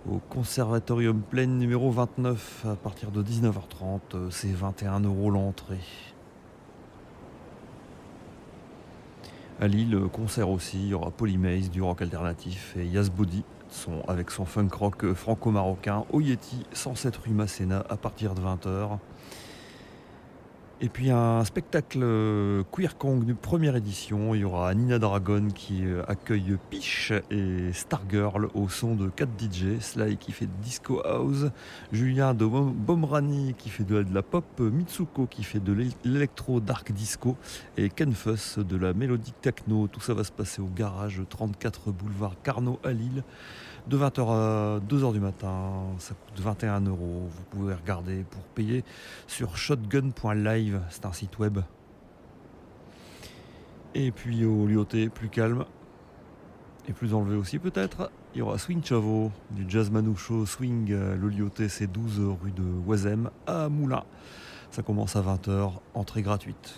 au 0.08 0.18
Conservatorium 0.18 1.20
Plain 1.22 1.46
numéro 1.46 1.90
29 1.90 2.66
à 2.70 2.76
partir 2.76 3.10
de 3.10 3.22
19h30. 3.22 4.00
Euh, 4.14 4.30
c'est 4.30 4.52
21 4.52 5.00
euros 5.00 5.30
l'entrée. 5.30 5.80
À 9.60 9.68
Lille, 9.68 10.00
concert 10.12 10.48
aussi, 10.48 10.78
il 10.78 10.88
y 10.88 10.94
aura 10.94 11.10
Polymaze, 11.10 11.70
du 11.70 11.82
rock 11.82 12.02
alternatif 12.02 12.76
et 12.76 12.84
Yazbody 12.84 13.44
son, 13.72 14.02
avec 14.08 14.30
son 14.30 14.44
funk 14.44 14.68
rock 14.72 15.12
franco-marocain 15.14 16.04
au 16.12 16.20
Yeti, 16.20 16.64
107 16.72 17.16
rue 17.16 17.30
Masséna 17.30 17.84
à 17.88 17.96
partir 17.96 18.34
de 18.34 18.40
20h. 18.40 18.98
Et 20.84 20.88
puis 20.88 21.12
un 21.12 21.44
spectacle 21.44 22.00
euh, 22.02 22.64
Queer 22.72 22.98
Kong 22.98 23.24
de 23.24 23.34
première 23.34 23.76
édition. 23.76 24.34
Il 24.34 24.40
y 24.40 24.44
aura 24.44 24.74
Nina 24.74 24.98
Dragon 24.98 25.46
qui 25.54 25.84
euh, 25.84 26.02
accueille 26.08 26.56
Piche 26.70 27.12
et 27.30 27.72
Stargirl 27.72 28.48
au 28.54 28.68
son 28.68 28.96
de 28.96 29.08
4 29.08 29.30
DJ. 29.38 29.78
Sly 29.78 30.16
qui 30.16 30.32
fait 30.32 30.48
disco 30.60 31.00
house. 31.06 31.52
Julien 31.92 32.34
de 32.34 32.46
Bomrani 32.46 33.54
qui 33.56 33.70
fait 33.70 33.84
de 33.84 34.04
la 34.12 34.22
pop. 34.22 34.44
Mitsuko 34.58 35.26
qui 35.26 35.44
fait 35.44 35.60
de 35.60 35.72
l'électro 36.04 36.58
dark 36.58 36.90
disco. 36.90 37.36
Et 37.76 37.88
Ken 37.88 38.12
Fuss 38.12 38.58
de 38.58 38.76
la 38.76 38.92
mélodique 38.92 39.40
techno. 39.40 39.86
Tout 39.86 40.00
ça 40.00 40.14
va 40.14 40.24
se 40.24 40.32
passer 40.32 40.60
au 40.60 40.68
garage 40.74 41.22
34 41.28 41.92
boulevard 41.92 42.34
Carnot 42.42 42.80
à 42.82 42.90
Lille 42.90 43.22
de 43.86 43.98
20h 43.98 44.28
à 44.28 44.80
2h 44.80 45.12
du 45.12 45.20
matin. 45.20 45.84
Ça 45.98 46.14
coûte 46.14 46.40
21 46.40 46.80
euros. 46.82 47.28
Vous 47.28 47.44
pouvez 47.50 47.74
regarder 47.74 48.24
pour 48.30 48.42
payer 48.42 48.84
sur 49.26 49.56
shotgun.live, 49.56 50.80
c'est 50.90 51.06
un 51.06 51.12
site 51.12 51.38
web. 51.38 51.58
Et 53.94 54.10
puis 54.10 54.44
au 54.44 54.66
Lyoté, 54.66 55.08
plus 55.08 55.28
calme 55.28 55.64
et 56.88 56.92
plus 56.92 57.14
enlevé 57.14 57.36
aussi 57.36 57.58
peut-être, 57.58 58.10
il 58.34 58.38
y 58.38 58.42
aura 58.42 58.58
Swing 58.58 58.82
Chavo 58.82 59.30
du 59.50 59.66
Jazz 59.68 59.90
Manoucho 59.90 60.46
Swing. 60.46 60.88
Le 60.88 61.28
Lyoté, 61.28 61.68
c'est 61.68 61.86
12 61.86 62.20
rue 62.42 62.50
de 62.52 62.64
Oisem 62.86 63.30
à 63.46 63.68
Moulin. 63.68 64.04
Ça 64.70 64.82
commence 64.82 65.16
à 65.16 65.20
20h, 65.20 65.72
entrée 65.94 66.22
gratuite. 66.22 66.74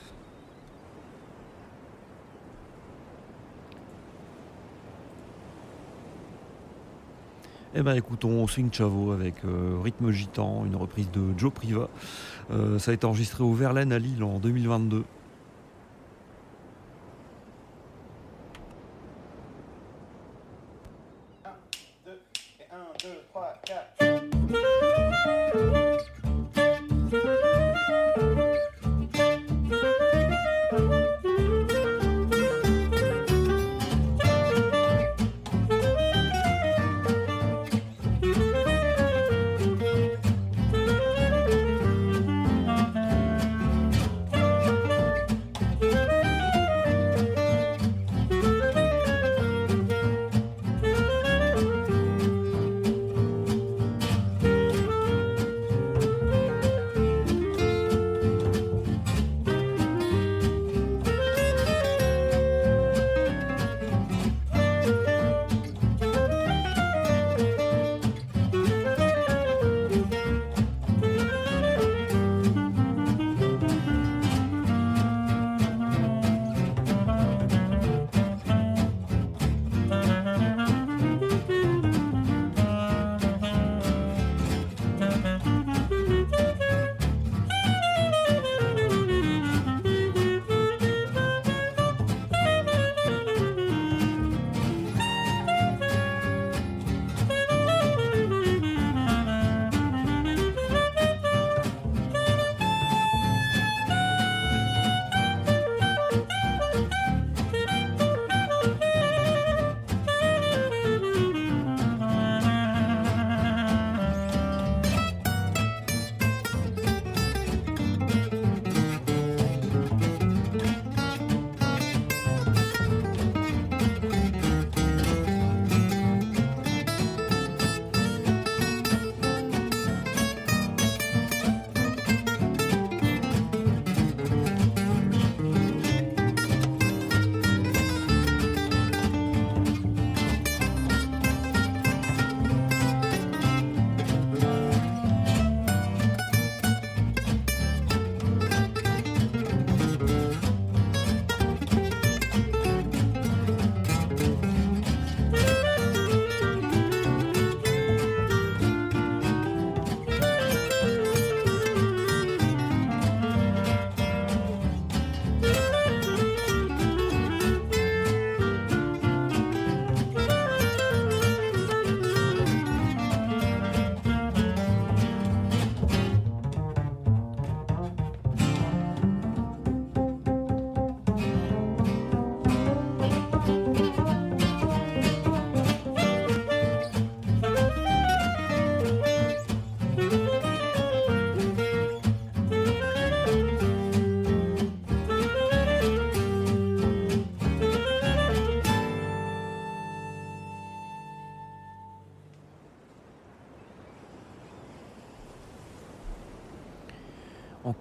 Eh 7.77 7.83
ben 7.83 7.97
écoutons 7.97 8.47
Swing 8.47 8.73
Chavo 8.73 9.11
avec 9.11 9.35
euh, 9.45 9.81
Rythme 9.83 10.13
Gitan, 10.13 10.65
une 10.65 10.77
reprise 10.77 11.11
de 11.11 11.37
Joe 11.37 11.53
Priva. 11.53 11.89
Euh, 12.53 12.79
ça 12.79 12.93
a 12.93 12.95
été 12.95 13.05
enregistré 13.05 13.43
au 13.43 13.53
Verlaine 13.53 13.93
à 13.93 13.99
Lille 13.99 14.23
en 14.23 14.39
2022. 14.39 15.03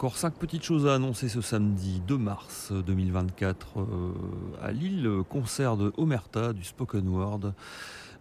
Encore 0.04 0.18
cinq 0.18 0.34
petites 0.34 0.64
choses 0.64 0.86
à 0.86 0.96
annoncer 0.96 1.30
ce 1.30 1.40
samedi 1.40 2.02
2 2.06 2.18
mars 2.18 2.74
2024 2.74 3.80
euh, 3.80 4.12
à 4.62 4.74
Lille. 4.74 5.10
Concert 5.30 5.78
de 5.78 5.94
Omerta, 5.96 6.52
du 6.52 6.66
Spoken 6.66 7.08
Word, 7.08 7.54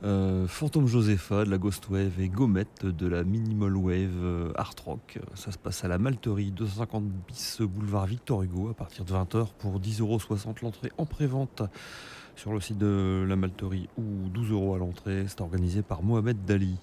euh, 0.05 0.47
Fantôme 0.47 0.87
Josepha 0.87 1.45
de 1.45 1.51
la 1.51 1.59
Ghost 1.59 1.89
Wave 1.91 2.21
et 2.21 2.29
Gomet 2.29 2.69
de 2.85 3.07
la 3.09 3.25
Minimal 3.25 3.77
Wave 3.77 4.11
euh, 4.23 4.53
Art 4.55 4.77
Rock. 4.85 5.19
Ça 5.35 5.51
se 5.51 5.59
passe 5.59 5.83
à 5.83 5.89
la 5.89 5.99
Malterie, 5.99 6.53
250 6.53 7.03
bis 7.27 7.61
boulevard 7.63 8.07
Victor 8.07 8.45
Hugo 8.45 8.69
à 8.69 8.75
partir 8.75 9.05
de 9.05 9.13
20h 9.13 9.49
pour 9.59 9.81
10,60€ 9.81 10.63
l'entrée 10.63 10.93
en 10.99 11.05
pré-vente 11.05 11.63
sur 12.37 12.53
le 12.53 12.61
site 12.61 12.79
de 12.79 13.27
la 13.29 13.35
Malterie 13.35 13.89
ou 13.99 14.29
12 14.29 14.53
euros 14.53 14.77
à 14.77 14.79
l'entrée. 14.79 15.25
C'est 15.27 15.41
organisé 15.41 15.83
par 15.83 16.05
Mohamed 16.05 16.45
Dali. 16.45 16.77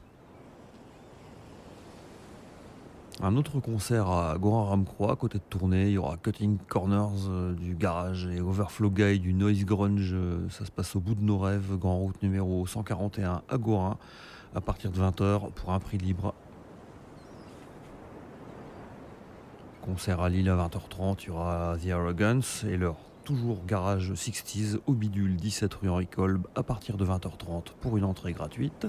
Un 3.22 3.36
autre 3.36 3.60
concert 3.60 4.10
à 4.10 4.38
Gorin 4.38 4.64
Ramcroix, 4.70 5.18
côté 5.18 5.40
de 5.40 5.44
tournée. 5.44 5.88
Il 5.88 5.92
y 5.92 5.98
aura 5.98 6.16
Cutting 6.16 6.58
Corners 6.70 7.28
euh, 7.28 7.54
du 7.54 7.76
garage 7.76 8.26
et 8.28 8.40
Overflow 8.40 8.90
Guy 8.90 9.20
du 9.20 9.34
Noise 9.34 9.66
Grunge. 9.66 10.14
Euh, 10.14 10.48
ça 10.50 10.64
se 10.64 10.72
passe 10.72 10.96
au 10.96 11.02
bout 11.02 11.16
de 11.16 11.22
nos 11.22 11.38
rêves, 11.38 11.76
Grand 11.76 11.98
Route 11.98 12.24
numéro 12.24 12.66
141 12.66 13.42
à 13.50 13.58
Gorin, 13.58 13.98
à 14.56 14.62
partir 14.62 14.90
de 14.90 14.98
20h 15.02 15.52
pour 15.52 15.74
un 15.74 15.82
prix 15.82 15.98
libre. 15.98 16.34
Concert 19.82 20.22
à 20.22 20.30
Lille 20.30 20.48
à 20.48 20.56
20h30, 20.56 21.18
il 21.24 21.28
y 21.28 21.30
aura 21.32 21.76
The 21.78 21.90
Arrogance 21.90 22.64
et 22.64 22.78
leur 22.78 22.96
toujours 23.26 23.66
garage 23.66 24.14
60s 24.14 24.80
au 24.88 24.94
bidule 24.94 25.36
17 25.36 25.74
rue 25.74 25.90
Henri 25.90 26.08
Kolb 26.08 26.48
à 26.56 26.64
partir 26.64 26.96
de 26.96 27.06
20h30 27.06 27.74
pour 27.82 27.98
une 27.98 28.06
entrée 28.06 28.32
gratuite. 28.32 28.88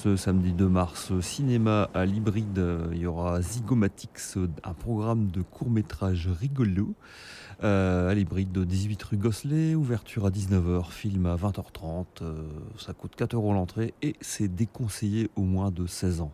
Ce 0.00 0.14
samedi 0.14 0.52
2 0.52 0.68
mars, 0.68 1.18
cinéma 1.18 1.90
à 1.92 2.06
l'hybride, 2.06 2.64
il 2.92 2.98
y 2.98 3.06
aura 3.06 3.42
Zygomatics, 3.42 4.36
un 4.62 4.72
programme 4.72 5.32
de 5.32 5.42
court-métrage 5.42 6.28
rigolo 6.40 6.94
euh, 7.64 8.08
à 8.08 8.14
l'hybride 8.14 8.52
de 8.52 8.62
18 8.62 9.02
rue 9.02 9.16
Gosselet, 9.16 9.74
ouverture 9.74 10.24
à 10.24 10.30
19h, 10.30 10.92
film 10.92 11.26
à 11.26 11.34
20h30, 11.34 12.04
euh, 12.22 12.48
ça 12.78 12.92
coûte 12.92 13.16
4 13.16 13.34
euros 13.34 13.52
l'entrée 13.52 13.92
et 14.00 14.14
c'est 14.20 14.46
déconseillé 14.46 15.30
au 15.34 15.42
moins 15.42 15.72
de 15.72 15.88
16 15.88 16.20
ans. 16.20 16.32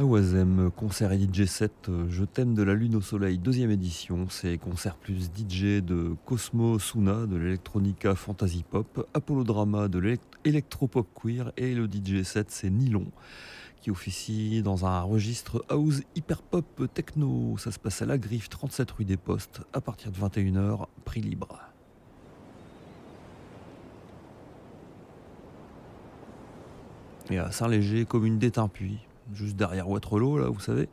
Awazem, 0.00 0.70
concert 0.74 1.12
et 1.12 1.18
DJ 1.18 1.44
set, 1.44 1.90
Je 2.08 2.24
t'aime 2.24 2.54
de 2.54 2.62
la 2.62 2.72
lune 2.72 2.96
au 2.96 3.02
soleil, 3.02 3.36
deuxième 3.36 3.70
édition. 3.70 4.30
C'est 4.30 4.56
concert 4.56 4.96
plus 4.96 5.24
DJ 5.26 5.82
de 5.82 6.14
Cosmo 6.24 6.78
Suna, 6.78 7.26
de 7.26 7.36
l'electronica 7.36 8.14
fantasy 8.14 8.64
pop, 8.64 9.06
Apollo 9.12 9.44
Drama, 9.44 9.88
de 9.88 9.98
l'électropop 9.98 11.06
queer, 11.14 11.52
et 11.58 11.74
le 11.74 11.86
DJ 11.86 12.22
set 12.22 12.50
c'est 12.50 12.70
Nylon, 12.70 13.08
qui 13.82 13.90
officie 13.90 14.62
dans 14.62 14.86
un 14.86 15.02
registre 15.02 15.66
house 15.68 16.00
hyper 16.16 16.40
pop 16.40 16.82
techno. 16.94 17.58
Ça 17.58 17.70
se 17.70 17.78
passe 17.78 18.00
à 18.00 18.06
la 18.06 18.16
Griffe, 18.16 18.48
37 18.48 18.90
rue 18.92 19.04
des 19.04 19.18
Postes, 19.18 19.60
à 19.74 19.82
partir 19.82 20.12
de 20.12 20.16
21h, 20.16 20.86
prix 21.04 21.20
libre. 21.20 21.60
Et 27.28 27.36
à 27.36 27.50
Saint-Léger, 27.50 28.06
commune 28.06 28.38
d'Étain-Puy, 28.38 28.98
juste 29.34 29.56
derrière 29.56 29.88
Waterloo, 29.88 30.38
là, 30.38 30.48
vous 30.48 30.60
savez. 30.60 30.88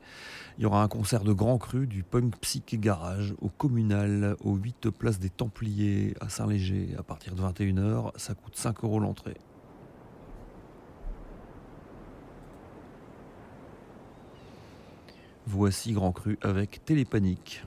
Il 0.58 0.64
y 0.64 0.66
aura 0.66 0.82
un 0.82 0.88
concert 0.88 1.24
de 1.24 1.34
grand 1.34 1.58
cru 1.58 1.86
du 1.86 2.04
punk 2.04 2.36
psyché 2.40 2.78
garage 2.78 3.36
au 3.42 3.50
communal, 3.50 4.36
au 4.44 4.56
8 4.56 4.90
place 4.90 5.20
des 5.20 5.30
Templiers 5.30 6.16
à 6.20 6.30
Saint-Léger 6.30 6.96
à 6.98 7.04
partir 7.04 7.36
de 7.36 7.42
21h. 7.42 8.12
Ça 8.18 8.34
coûte 8.34 8.56
5 8.56 8.84
euros 8.84 9.00
l'entrée. 9.00 9.38
Voici 15.46 15.94
Grand 15.94 16.12
Cru 16.12 16.38
avec 16.42 16.84
Télépanique. 16.84 17.64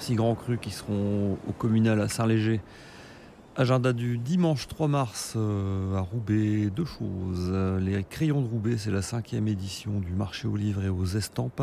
Merci 0.00 0.14
Grand 0.14 0.34
Cru 0.34 0.56
qui 0.56 0.70
seront 0.70 1.36
au 1.46 1.52
communal 1.52 2.00
à 2.00 2.08
Saint-Léger. 2.08 2.62
Agenda 3.54 3.92
du 3.92 4.16
dimanche 4.16 4.66
3 4.66 4.88
mars 4.88 5.34
euh, 5.36 5.94
à 5.94 6.00
Roubaix, 6.00 6.70
deux 6.74 6.86
choses. 6.86 7.52
Les 7.82 8.02
crayons 8.04 8.40
de 8.40 8.48
Roubaix, 8.48 8.78
c'est 8.78 8.90
la 8.90 9.02
cinquième 9.02 9.46
édition 9.46 10.00
du 10.00 10.12
marché 10.12 10.48
aux 10.48 10.56
livres 10.56 10.82
et 10.82 10.88
aux 10.88 11.04
estampes. 11.04 11.62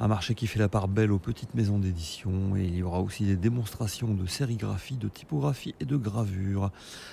Un 0.00 0.08
marché 0.08 0.34
qui 0.34 0.46
fait 0.46 0.58
la 0.58 0.70
part 0.70 0.88
belle 0.88 1.12
aux 1.12 1.18
petites 1.18 1.54
maisons 1.54 1.78
d'édition 1.78 2.56
et 2.56 2.64
il 2.64 2.76
y 2.76 2.82
aura 2.82 3.00
aussi 3.00 3.24
des 3.24 3.36
démonstrations 3.36 4.14
de 4.14 4.24
sérigraphie, 4.24 4.96
de 4.96 5.08
typographie 5.08 5.74
et 5.78 5.84
de 5.84 5.96
gravure. 5.98 6.70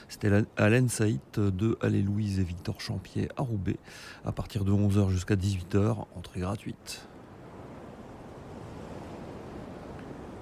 C'était 0.08 0.46
Alain 0.56 0.88
Saït 0.88 1.38
de 1.38 1.78
Allé-Louise 1.82 2.40
et 2.40 2.44
Victor 2.44 2.80
Champier 2.80 3.28
à 3.36 3.42
Roubaix 3.42 3.76
à 4.24 4.32
partir 4.32 4.64
de 4.64 4.72
11h 4.72 5.10
jusqu'à 5.10 5.36
18h, 5.36 6.06
entrée 6.16 6.40
gratuite. 6.40 7.06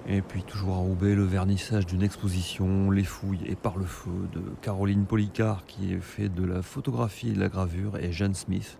Et 0.06 0.20
puis 0.20 0.42
toujours 0.42 0.74
à 0.74 0.78
Roubaix, 0.78 1.14
le 1.14 1.24
vernissage 1.24 1.86
d'une 1.86 2.02
exposition, 2.02 2.90
Les 2.90 3.04
Fouilles 3.04 3.46
et 3.46 3.56
Par 3.56 3.78
le 3.78 3.86
Feu 3.86 4.28
de 4.32 4.42
Caroline 4.60 5.06
Policard 5.06 5.64
qui 5.64 5.96
fait 6.00 6.28
de 6.28 6.44
la 6.44 6.60
photographie 6.60 7.30
et 7.30 7.32
de 7.32 7.40
la 7.40 7.48
gravure 7.48 7.96
et 7.96 8.12
Jeanne 8.12 8.34
Smith 8.34 8.78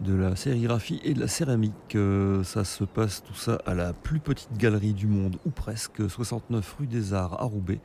de 0.00 0.14
la 0.14 0.36
sérigraphie 0.36 1.00
et 1.04 1.14
de 1.14 1.20
la 1.20 1.28
céramique. 1.28 1.94
Euh, 1.94 2.42
ça 2.44 2.64
se 2.64 2.84
passe 2.84 3.22
tout 3.22 3.34
ça 3.34 3.58
à 3.66 3.74
la 3.74 3.92
plus 3.92 4.20
petite 4.20 4.56
galerie 4.56 4.94
du 4.94 5.06
monde, 5.06 5.36
ou 5.46 5.50
presque, 5.50 6.08
69 6.08 6.76
rue 6.78 6.86
des 6.86 7.14
Arts 7.14 7.40
à 7.40 7.44
Roubaix, 7.44 7.80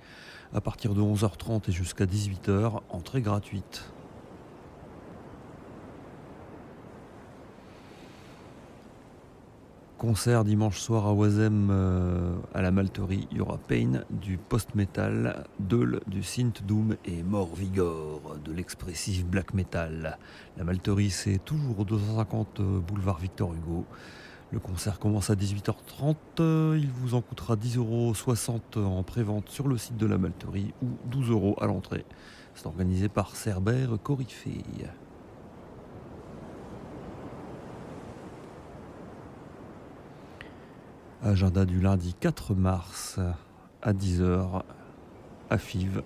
à 0.53 0.61
partir 0.61 0.93
de 0.93 1.01
11h30 1.01 1.69
et 1.69 1.71
jusqu'à 1.71 2.05
18h, 2.05 2.81
entrée 2.89 3.21
gratuite. 3.21 3.91
Concert 10.01 10.43
dimanche 10.45 10.79
soir 10.79 11.05
à 11.05 11.13
Oisem 11.13 11.69
euh, 11.69 12.33
à 12.55 12.63
la 12.63 12.71
Malterie. 12.71 13.27
Il 13.29 13.37
y 13.37 13.39
aura 13.39 13.59
Pain 13.59 14.01
du 14.09 14.39
post-metal, 14.39 15.45
Dull 15.59 16.01
du 16.07 16.23
synth 16.23 16.65
doom 16.65 16.95
et 17.05 17.21
Mort 17.21 17.53
Vigor 17.53 18.37
de 18.43 18.51
l'expressif 18.51 19.23
black 19.23 19.53
metal. 19.53 20.17
La 20.57 20.63
Malterie, 20.63 21.11
c'est 21.11 21.37
toujours 21.37 21.85
250 21.85 22.61
euh, 22.61 22.79
boulevard 22.79 23.19
Victor 23.19 23.53
Hugo. 23.53 23.85
Le 24.49 24.57
concert 24.57 24.97
commence 24.97 25.29
à 25.29 25.35
18h30. 25.35 26.15
Il 26.79 26.89
vous 26.89 27.13
en 27.13 27.21
coûtera 27.21 27.55
10,60 27.55 28.79
euros 28.79 28.97
en 28.97 29.03
prévente 29.03 29.49
sur 29.49 29.67
le 29.67 29.77
site 29.77 29.97
de 29.97 30.07
la 30.07 30.17
Malterie 30.17 30.73
ou 30.81 30.87
12 31.11 31.29
euros 31.29 31.55
à 31.61 31.67
l'entrée. 31.67 32.05
C'est 32.55 32.65
organisé 32.65 33.07
par 33.07 33.35
Cerbère 33.35 33.91
Corifée. 34.01 34.63
Agenda 41.23 41.65
du 41.65 41.79
lundi 41.79 42.15
4 42.19 42.55
mars 42.55 43.19
à 43.83 43.93
10h 43.93 44.63
à 45.51 45.57
Fives. 45.59 46.01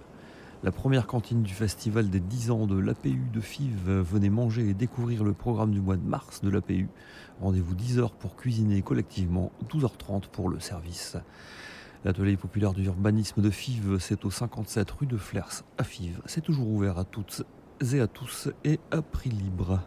La 0.62 0.74
première 0.74 1.08
cantine 1.08 1.42
du 1.42 1.54
festival 1.54 2.10
des 2.10 2.20
10 2.20 2.52
ans 2.52 2.68
de 2.68 2.78
l'APU 2.78 3.22
de 3.34 3.40
Fives. 3.40 3.90
Venez 3.90 4.30
manger 4.30 4.68
et 4.68 4.74
découvrir 4.74 5.24
le 5.24 5.32
programme 5.32 5.72
du 5.72 5.80
mois 5.80 5.96
de 5.96 6.06
mars 6.06 6.42
de 6.42 6.50
l'APU. 6.50 6.90
Rendez-vous 7.40 7.76
10h 7.76 8.10
pour 8.20 8.36
cuisiner 8.36 8.82
collectivement, 8.82 9.54
12h30 9.70 10.28
pour 10.28 10.50
le 10.50 10.60
service. 10.60 11.16
L'atelier 12.04 12.36
populaire 12.36 12.74
d'urbanisme 12.74 13.42
de 13.42 13.50
Fives, 13.50 14.00
c'est 14.00 14.26
au 14.26 14.32
57 14.32 14.92
rue 14.92 15.08
de 15.08 15.16
Flers 15.16 15.64
à 15.78 15.86
Fives. 15.86 16.22
C'est 16.26 16.42
toujours 16.42 16.68
ouvert 16.68 17.00
à 17.00 17.06
toutes 17.06 17.44
et 17.94 18.02
à 18.02 18.08
tous 18.08 18.50
et 18.66 18.82
à 18.92 19.02
prix 19.02 19.30
libre. 19.30 19.80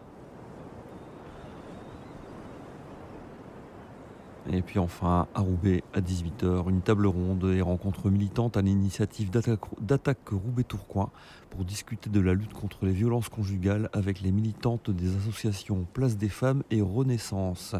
Et 4.50 4.62
puis 4.62 4.78
enfin, 4.78 5.26
à 5.34 5.40
Roubaix, 5.40 5.82
à 5.92 6.00
18h, 6.00 6.70
une 6.70 6.80
table 6.80 7.06
ronde 7.06 7.44
et 7.54 7.60
rencontre 7.60 8.08
militante 8.08 8.56
à 8.56 8.62
l'initiative 8.62 9.30
d'attaque 9.30 10.28
Roubaix-Tourcoing 10.30 11.10
pour 11.50 11.64
discuter 11.64 12.08
de 12.08 12.20
la 12.20 12.32
lutte 12.32 12.54
contre 12.54 12.86
les 12.86 12.92
violences 12.92 13.28
conjugales 13.28 13.90
avec 13.92 14.20
les 14.22 14.32
militantes 14.32 14.90
des 14.90 15.16
associations 15.16 15.86
Place 15.92 16.16
des 16.16 16.30
Femmes 16.30 16.62
et 16.70 16.80
Renaissance. 16.80 17.74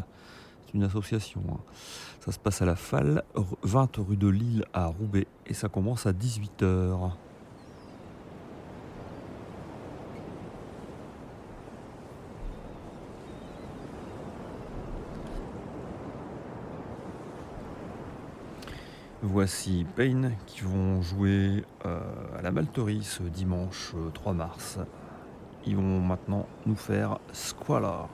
C'est 0.65 0.73
une 0.75 0.83
association. 0.83 1.41
Hein. 1.49 1.57
Ça 2.19 2.31
se 2.31 2.39
passe 2.39 2.61
à 2.61 2.65
la 2.65 2.75
Falle, 2.75 3.23
20 3.63 3.97
rue 3.97 4.17
de 4.17 4.27
Lille 4.27 4.65
à 4.73 4.85
Roubaix 4.85 5.25
et 5.47 5.55
ça 5.55 5.69
commence 5.69 6.05
à 6.05 6.13
18h. 6.13 7.13
Voici 19.21 19.85
Pain 19.97 20.31
qui 20.47 20.61
vont 20.61 21.01
jouer 21.01 21.65
euh, 21.85 21.99
à 22.37 22.41
la 22.41 22.51
Malterie 22.51 23.03
ce 23.03 23.21
dimanche 23.21 23.93
3 24.13 24.31
euh, 24.31 24.35
mars. 24.35 24.79
Ils 25.65 25.75
vont 25.75 25.99
maintenant 25.99 26.47
nous 26.65 26.77
faire 26.77 27.19
Squalor. 27.33 28.07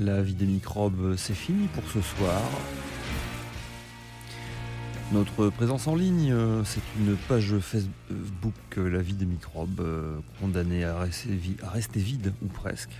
La 0.00 0.22
vie 0.22 0.32
des 0.32 0.46
microbes, 0.46 1.14
c'est 1.18 1.34
fini 1.34 1.66
pour 1.74 1.84
ce 1.84 2.00
soir. 2.00 2.40
Notre 5.12 5.50
présence 5.50 5.86
en 5.88 5.94
ligne, 5.94 6.32
euh, 6.32 6.64
c'est 6.64 6.80
une 6.98 7.16
page 7.28 7.58
Facebook, 7.58 8.54
euh, 8.78 8.88
La 8.88 9.02
vie 9.02 9.12
des 9.12 9.26
microbes, 9.26 9.80
euh, 9.80 10.16
condamnée 10.40 10.84
à 10.84 10.96
rester, 10.98 12.00
vide, 12.00 12.32
ou 12.40 12.46
presque. 12.46 12.96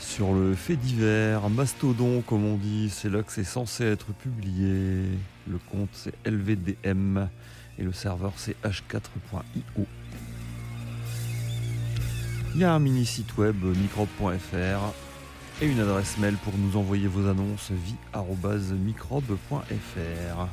Sur 0.00 0.34
le 0.34 0.56
fait 0.56 0.74
divers, 0.74 1.48
Mastodon, 1.48 2.22
comme 2.22 2.44
on 2.44 2.56
dit, 2.56 2.90
c'est 2.90 3.08
là 3.08 3.22
que 3.22 3.30
c'est 3.30 3.44
censé 3.44 3.84
être 3.84 4.12
publié. 4.14 5.04
Le 5.48 5.58
compte, 5.70 5.90
c'est 5.92 6.14
LVDM 6.26 7.28
et 7.78 7.84
le 7.84 7.92
serveur, 7.92 8.32
c'est 8.34 8.60
h4.io. 8.64 9.86
Il 12.58 12.62
y 12.62 12.64
a 12.64 12.74
un 12.74 12.80
mini 12.80 13.06
site 13.06 13.38
web 13.38 13.62
microbe.fr 13.62 14.92
et 15.62 15.66
une 15.66 15.78
adresse 15.78 16.18
mail 16.18 16.36
pour 16.38 16.58
nous 16.58 16.76
envoyer 16.76 17.06
vos 17.06 17.28
annonces 17.28 17.70
vie.microbe.fr. 17.70 20.48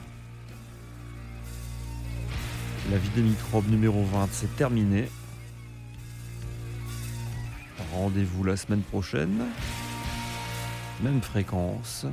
La 2.92 2.98
vie 3.00 3.10
des 3.16 3.24
microbes 3.24 3.68
numéro 3.72 4.04
20, 4.04 4.30
c'est 4.32 4.56
terminé. 4.56 5.10
Rendez-vous 7.92 8.44
la 8.44 8.56
semaine 8.56 8.84
prochaine. 8.84 9.42
Même 11.02 11.24
fréquence. 11.24 12.06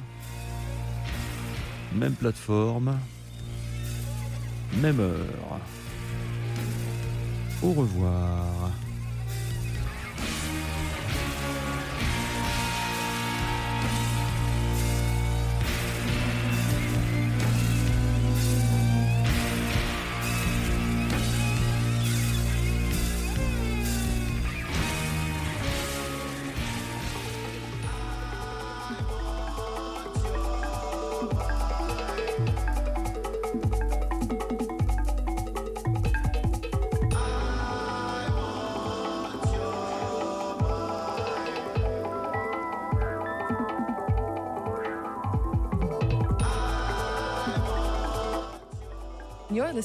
Même 1.95 2.15
plateforme. 2.15 2.99
Même 4.81 5.01
heure. 5.01 5.61
Au 7.63 7.73
revoir. 7.73 8.71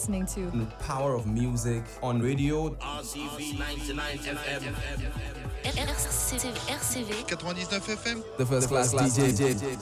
Listening 0.07 0.25
to 0.25 0.57
The 0.57 0.65
Power 0.75 1.15
of 1.15 1.27
Music 1.27 1.83
on 2.01 2.21
radio 2.21 2.69
RCV 2.69 3.59
99 3.59 4.17
FM. 4.19 4.73
RCV 5.65 7.43
99 7.43 7.79
FM. 7.81 8.37
The 8.37 8.45
first 8.45 8.69
class 8.69 8.93
DJ. 8.93 9.77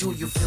Do 0.00 0.12
you 0.12 0.39